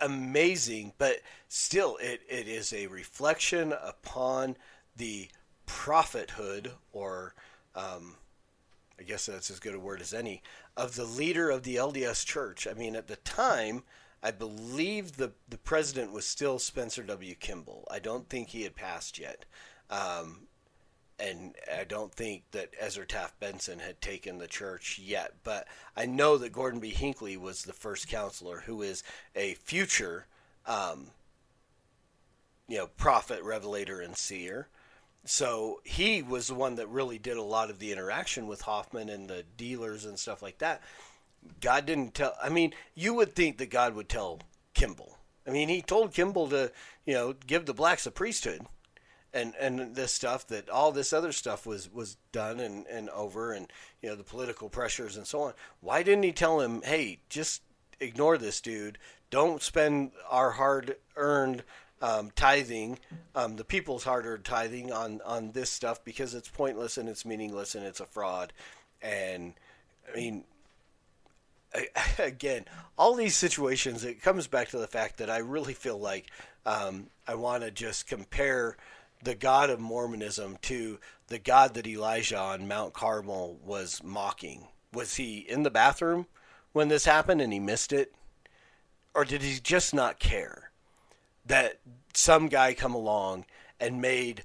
amazing. 0.00 0.92
But 0.98 1.20
still, 1.48 1.96
it, 2.00 2.22
it 2.28 2.48
is 2.48 2.72
a 2.72 2.86
reflection 2.86 3.72
upon 3.72 4.56
the 4.96 5.28
prophethood, 5.66 6.72
or 6.92 7.34
um, 7.74 8.16
I 8.98 9.04
guess 9.04 9.26
that's 9.26 9.50
as 9.50 9.60
good 9.60 9.74
a 9.74 9.78
word 9.78 10.00
as 10.00 10.12
any, 10.12 10.42
of 10.76 10.96
the 10.96 11.04
leader 11.04 11.50
of 11.50 11.62
the 11.62 11.76
LDS 11.76 12.24
Church. 12.26 12.66
I 12.66 12.74
mean, 12.74 12.96
at 12.96 13.08
the 13.08 13.16
time, 13.16 13.84
I 14.22 14.30
believe 14.30 15.16
the 15.16 15.32
the 15.48 15.58
president 15.58 16.12
was 16.12 16.26
still 16.26 16.58
Spencer 16.58 17.02
W. 17.02 17.34
Kimball. 17.34 17.86
I 17.90 17.98
don't 17.98 18.28
think 18.28 18.48
he 18.48 18.62
had 18.62 18.74
passed 18.74 19.18
yet. 19.18 19.44
Um, 19.90 20.46
and 21.22 21.54
I 21.72 21.84
don't 21.84 22.12
think 22.12 22.42
that 22.50 22.70
Ezra 22.78 23.06
Taft 23.06 23.38
Benson 23.38 23.78
had 23.78 24.00
taken 24.00 24.38
the 24.38 24.48
church 24.48 24.98
yet. 24.98 25.34
But 25.44 25.68
I 25.96 26.06
know 26.06 26.36
that 26.38 26.52
Gordon 26.52 26.80
B. 26.80 26.90
Hinckley 26.90 27.36
was 27.36 27.62
the 27.62 27.72
first 27.72 28.08
counselor 28.08 28.60
who 28.60 28.82
is 28.82 29.04
a 29.36 29.54
future, 29.54 30.26
um, 30.66 31.08
you 32.66 32.78
know, 32.78 32.88
prophet, 32.88 33.42
revelator, 33.42 34.00
and 34.00 34.16
seer. 34.16 34.68
So 35.24 35.80
he 35.84 36.22
was 36.22 36.48
the 36.48 36.54
one 36.54 36.74
that 36.76 36.88
really 36.88 37.18
did 37.18 37.36
a 37.36 37.42
lot 37.42 37.70
of 37.70 37.78
the 37.78 37.92
interaction 37.92 38.48
with 38.48 38.62
Hofmann 38.62 39.08
and 39.08 39.28
the 39.28 39.44
dealers 39.56 40.04
and 40.04 40.18
stuff 40.18 40.42
like 40.42 40.58
that. 40.58 40.82
God 41.60 41.86
didn't 41.86 42.14
tell. 42.14 42.34
I 42.42 42.48
mean, 42.48 42.74
you 42.94 43.14
would 43.14 43.34
think 43.34 43.58
that 43.58 43.70
God 43.70 43.94
would 43.94 44.08
tell 44.08 44.40
Kimball. 44.74 45.18
I 45.46 45.50
mean, 45.50 45.68
he 45.68 45.82
told 45.82 46.14
Kimball 46.14 46.48
to, 46.48 46.72
you 47.04 47.14
know, 47.14 47.34
give 47.46 47.66
the 47.66 47.74
blacks 47.74 48.06
a 48.06 48.10
priesthood 48.10 48.62
and 49.34 49.54
and 49.58 49.94
this 49.94 50.12
stuff 50.12 50.46
that 50.48 50.68
all 50.68 50.92
this 50.92 51.12
other 51.12 51.32
stuff 51.32 51.66
was 51.66 51.92
was 51.92 52.16
done 52.32 52.60
and 52.60 52.86
and 52.86 53.08
over 53.10 53.52
and 53.52 53.72
you 54.00 54.08
know 54.08 54.16
the 54.16 54.22
political 54.22 54.68
pressures 54.68 55.16
and 55.16 55.26
so 55.26 55.42
on. 55.42 55.52
Why 55.80 56.02
didn't 56.02 56.24
he 56.24 56.32
tell 56.32 56.60
him 56.60 56.82
hey 56.82 57.18
just 57.28 57.62
ignore 58.00 58.38
this 58.38 58.60
dude. 58.60 58.98
Don't 59.30 59.62
spend 59.62 60.10
our 60.28 60.50
hard 60.50 60.96
earned 61.16 61.62
um, 62.02 62.32
tithing 62.34 62.98
um, 63.34 63.56
the 63.56 63.64
people's 63.64 64.02
hard 64.04 64.26
earned 64.26 64.44
tithing 64.44 64.92
on 64.92 65.20
on 65.24 65.52
this 65.52 65.70
stuff 65.70 66.04
because 66.04 66.34
it's 66.34 66.48
pointless 66.48 66.98
and 66.98 67.08
it's 67.08 67.24
meaningless 67.24 67.74
and 67.74 67.86
it's 67.86 68.00
a 68.00 68.06
fraud. 68.06 68.52
And 69.00 69.54
i 70.12 70.16
mean 70.16 70.44
again, 72.18 72.64
all 72.98 73.14
these 73.14 73.36
situations, 73.36 74.04
it 74.04 74.22
comes 74.22 74.46
back 74.46 74.68
to 74.70 74.78
the 74.78 74.86
fact 74.86 75.18
that 75.18 75.30
I 75.30 75.38
really 75.38 75.74
feel 75.74 75.98
like 75.98 76.30
um, 76.66 77.06
I 77.26 77.34
want 77.34 77.62
to 77.62 77.70
just 77.70 78.06
compare 78.06 78.76
the 79.22 79.34
God 79.34 79.70
of 79.70 79.80
Mormonism 79.80 80.58
to 80.62 80.98
the 81.28 81.38
God 81.38 81.74
that 81.74 81.86
Elijah 81.86 82.38
on 82.38 82.68
Mount 82.68 82.92
Carmel 82.92 83.58
was 83.64 84.02
mocking. 84.02 84.68
Was 84.92 85.16
he 85.16 85.38
in 85.38 85.62
the 85.62 85.70
bathroom 85.70 86.26
when 86.72 86.88
this 86.88 87.04
happened 87.04 87.40
and 87.40 87.52
he 87.52 87.60
missed 87.60 87.92
it? 87.92 88.14
Or 89.14 89.24
did 89.24 89.42
he 89.42 89.58
just 89.60 89.94
not 89.94 90.18
care 90.18 90.70
that 91.46 91.80
some 92.14 92.48
guy 92.48 92.74
come 92.74 92.94
along 92.94 93.44
and 93.78 94.00
made 94.00 94.44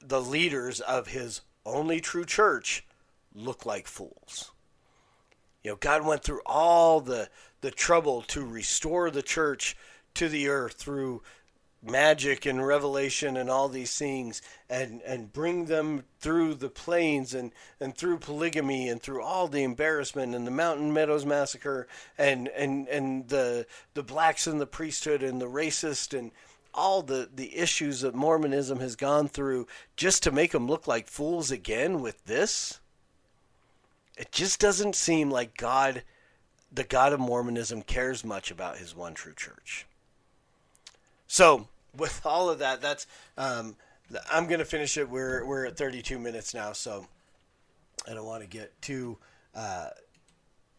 the 0.00 0.20
leaders 0.20 0.80
of 0.80 1.08
his 1.08 1.42
only 1.64 2.00
true 2.00 2.24
church 2.24 2.84
look 3.34 3.66
like 3.66 3.86
fools? 3.86 4.52
You 5.62 5.72
know, 5.72 5.76
God 5.76 6.04
went 6.06 6.22
through 6.22 6.42
all 6.46 7.00
the 7.00 7.28
the 7.60 7.70
trouble 7.72 8.22
to 8.22 8.44
restore 8.44 9.10
the 9.10 9.22
church 9.22 9.76
to 10.14 10.28
the 10.28 10.48
earth 10.48 10.74
through 10.74 11.22
magic 11.86 12.46
and 12.46 12.66
revelation 12.66 13.36
and 13.36 13.48
all 13.48 13.68
these 13.68 13.96
things 13.96 14.42
and 14.68 15.00
and 15.02 15.32
bring 15.32 15.66
them 15.66 16.04
through 16.20 16.54
the 16.54 16.68
plains 16.68 17.34
and 17.34 17.52
and 17.80 17.96
through 17.96 18.18
polygamy 18.18 18.88
and 18.88 19.02
through 19.02 19.22
all 19.22 19.48
the 19.48 19.62
embarrassment 19.62 20.34
and 20.34 20.46
the 20.46 20.50
mountain 20.50 20.92
meadows 20.92 21.24
massacre 21.24 21.86
and 22.18 22.48
and 22.48 22.88
and 22.88 23.28
the 23.28 23.66
the 23.94 24.02
blacks 24.02 24.46
in 24.46 24.58
the 24.58 24.66
priesthood 24.66 25.22
and 25.22 25.40
the 25.40 25.48
racist 25.48 26.16
and 26.16 26.30
all 26.74 27.02
the 27.02 27.28
the 27.34 27.56
issues 27.56 28.00
that 28.00 28.14
mormonism 28.14 28.80
has 28.80 28.96
gone 28.96 29.28
through 29.28 29.66
just 29.96 30.22
to 30.22 30.30
make 30.30 30.52
them 30.52 30.66
look 30.66 30.86
like 30.86 31.08
fools 31.08 31.50
again 31.50 32.00
with 32.00 32.24
this? 32.26 32.80
It 34.16 34.32
just 34.32 34.60
doesn't 34.60 34.96
seem 34.96 35.30
like 35.30 35.56
god 35.56 36.02
the 36.72 36.84
god 36.84 37.12
of 37.12 37.20
mormonism 37.20 37.82
cares 37.82 38.24
much 38.24 38.50
about 38.50 38.78
his 38.78 38.94
one 38.94 39.14
true 39.14 39.34
church. 39.34 39.86
So 41.26 41.68
with 41.96 42.20
all 42.24 42.50
of 42.50 42.60
that, 42.60 42.80
that's 42.80 43.06
um, 43.36 43.76
I'm 44.30 44.46
going 44.46 44.60
to 44.60 44.64
finish 44.64 44.96
it. 44.96 45.08
We're 45.08 45.44
we're 45.44 45.66
at 45.66 45.76
32 45.76 46.18
minutes 46.18 46.54
now, 46.54 46.72
so 46.72 47.06
I 48.08 48.14
don't 48.14 48.26
want 48.26 48.42
to 48.42 48.48
get 48.48 48.80
too 48.80 49.18
uh, 49.54 49.88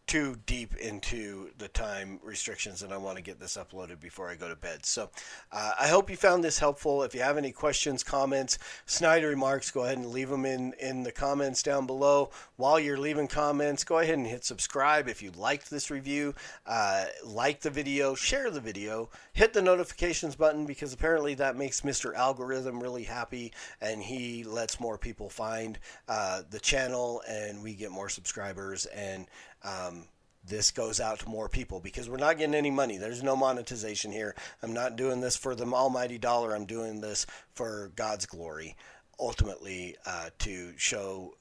too 0.08 0.36
deep 0.46 0.74
into 0.76 1.50
the 1.58 1.68
time 1.68 2.18
restrictions, 2.22 2.82
and 2.82 2.92
I 2.92 2.96
want 2.96 3.18
to 3.18 3.22
get 3.22 3.38
this 3.38 3.58
uploaded 3.58 4.00
before 4.00 4.28
I 4.28 4.34
go 4.34 4.48
to 4.48 4.56
bed. 4.56 4.84
So 4.86 5.10
uh, 5.52 5.72
I 5.78 5.86
hope 5.88 6.08
you 6.10 6.16
found 6.16 6.42
this 6.42 6.58
helpful. 6.58 7.02
If 7.02 7.14
you 7.14 7.20
have 7.20 7.36
any 7.36 7.52
questions, 7.52 8.02
comments, 8.02 8.58
snide 8.86 9.22
remarks, 9.22 9.70
go 9.70 9.84
ahead 9.84 9.98
and 9.98 10.06
leave 10.06 10.30
them 10.30 10.46
in, 10.46 10.72
in 10.80 11.02
the 11.02 11.12
comments 11.12 11.62
down 11.62 11.86
below. 11.86 12.30
While 12.56 12.80
you're 12.80 12.98
leaving 12.98 13.28
comments, 13.28 13.84
go 13.84 13.98
ahead 13.98 14.16
and 14.16 14.26
hit 14.26 14.44
subscribe 14.44 15.08
if 15.08 15.22
you 15.22 15.30
liked 15.32 15.70
this 15.70 15.90
review. 15.90 16.34
Uh, 16.66 17.04
like 17.22 17.60
the 17.60 17.70
video, 17.70 18.14
share 18.14 18.50
the 18.50 18.60
video, 18.60 19.10
hit 19.34 19.52
the 19.52 19.62
notifications 19.62 20.34
button 20.34 20.64
because 20.64 20.94
apparently 20.94 21.34
that 21.34 21.56
makes 21.56 21.82
Mr. 21.82 22.14
Algorithm 22.14 22.82
really 22.82 23.04
happy 23.04 23.52
and 23.82 24.02
he 24.02 24.42
lets 24.42 24.80
more 24.80 24.96
people 24.96 25.28
find 25.28 25.78
uh, 26.08 26.42
the 26.50 26.60
channel 26.60 27.22
and 27.28 27.62
we 27.62 27.74
get 27.74 27.90
more 27.90 28.08
subscribers 28.08 28.86
and 28.86 29.26
um, 29.62 30.04
this 30.46 30.70
goes 30.70 31.00
out 31.00 31.20
to 31.20 31.28
more 31.28 31.48
people 31.48 31.80
because 31.80 32.08
we're 32.08 32.16
not 32.16 32.38
getting 32.38 32.54
any 32.54 32.70
money. 32.70 32.96
There's 32.96 33.22
no 33.22 33.36
monetization 33.36 34.12
here. 34.12 34.34
I'm 34.62 34.72
not 34.72 34.96
doing 34.96 35.20
this 35.20 35.36
for 35.36 35.54
the 35.54 35.66
almighty 35.66 36.18
dollar. 36.18 36.54
I'm 36.54 36.66
doing 36.66 37.00
this 37.00 37.26
for 37.52 37.92
God's 37.96 38.26
glory, 38.26 38.76
ultimately 39.18 39.96
uh, 40.06 40.30
to 40.40 40.72
show 40.76 41.34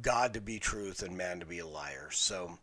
God 0.00 0.34
to 0.34 0.40
be 0.40 0.58
truth 0.58 1.02
and 1.02 1.16
man 1.16 1.40
to 1.40 1.46
be 1.46 1.58
a 1.58 1.66
liar. 1.66 2.08
So 2.12 2.58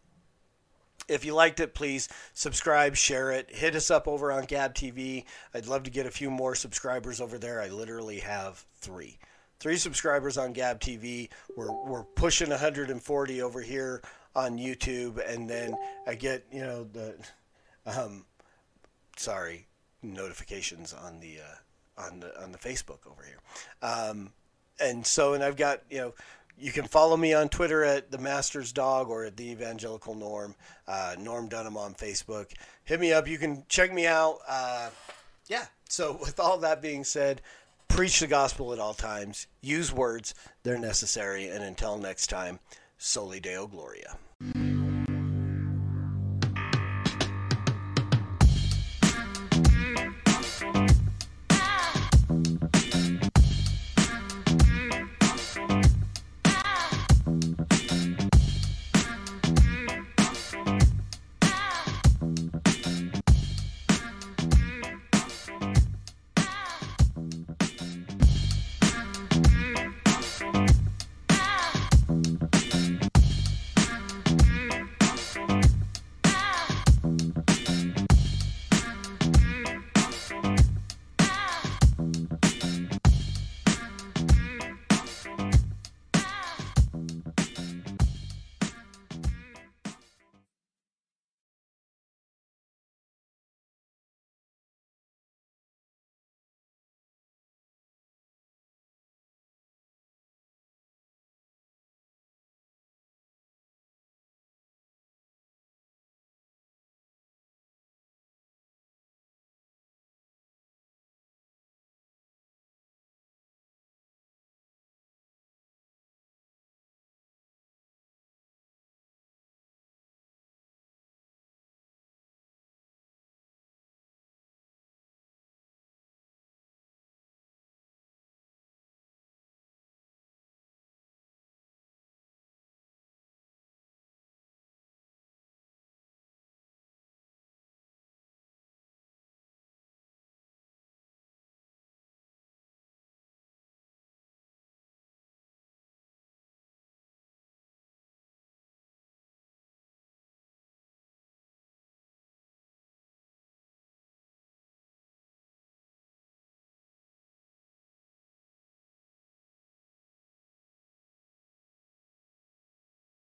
if 1.07 1.25
you 1.25 1.33
liked 1.33 1.59
it, 1.59 1.73
please 1.73 2.07
subscribe, 2.33 2.95
share 2.95 3.31
it, 3.31 3.49
hit 3.51 3.75
us 3.75 3.91
up 3.91 4.07
over 4.07 4.31
on 4.31 4.45
Gab 4.45 4.73
TV. 4.73 5.25
I'd 5.53 5.67
love 5.67 5.83
to 5.83 5.91
get 5.91 6.05
a 6.05 6.11
few 6.11 6.29
more 6.29 6.55
subscribers 6.55 7.19
over 7.19 7.37
there. 7.37 7.61
I 7.61 7.67
literally 7.67 8.19
have 8.19 8.65
three. 8.79 9.19
Three 9.59 9.77
subscribers 9.77 10.37
on 10.37 10.53
Gab 10.53 10.79
TV. 10.79 11.29
We're, 11.55 11.71
we're 11.71 12.03
pushing 12.03 12.49
140 12.49 13.41
over 13.41 13.61
here 13.61 14.01
on 14.35 14.57
YouTube, 14.57 15.17
and 15.27 15.49
then 15.49 15.75
I 16.07 16.15
get 16.15 16.45
you 16.51 16.61
know 16.61 16.83
the 16.83 17.15
um, 17.85 18.25
sorry 19.17 19.67
notifications 20.01 20.93
on 20.93 21.19
the 21.19 21.37
uh, 21.39 22.01
on 22.01 22.19
the 22.19 22.41
on 22.41 22.51
the 22.51 22.57
Facebook 22.57 23.05
over 23.05 23.23
here, 23.23 23.39
um, 23.81 24.31
and 24.79 25.05
so 25.05 25.33
and 25.33 25.43
I've 25.43 25.57
got 25.57 25.81
you 25.89 25.97
know 25.97 26.13
you 26.57 26.71
can 26.71 26.85
follow 26.85 27.17
me 27.17 27.33
on 27.33 27.49
Twitter 27.49 27.83
at 27.83 28.11
the 28.11 28.17
Master's 28.17 28.71
Dog 28.71 29.09
or 29.09 29.25
at 29.25 29.35
the 29.35 29.49
Evangelical 29.49 30.13
Norm, 30.13 30.55
uh, 30.87 31.15
Norm 31.17 31.47
Dunham 31.47 31.75
on 31.75 31.95
Facebook. 31.95 32.51
Hit 32.83 32.99
me 32.99 33.11
up. 33.11 33.27
You 33.27 33.39
can 33.39 33.63
check 33.67 33.91
me 33.91 34.05
out. 34.05 34.39
Uh, 34.47 34.89
yeah. 35.47 35.65
So 35.89 36.17
with 36.21 36.39
all 36.39 36.57
that 36.59 36.81
being 36.81 37.03
said, 37.03 37.41
preach 37.87 38.19
the 38.19 38.27
gospel 38.27 38.73
at 38.73 38.79
all 38.79 38.93
times. 38.93 39.47
Use 39.61 39.91
words; 39.91 40.35
they're 40.63 40.77
necessary. 40.77 41.49
And 41.49 41.63
until 41.63 41.97
next 41.97 42.27
time. 42.27 42.59
Soli 43.03 43.39
Deo 43.39 43.65
Gloria. 43.67 44.30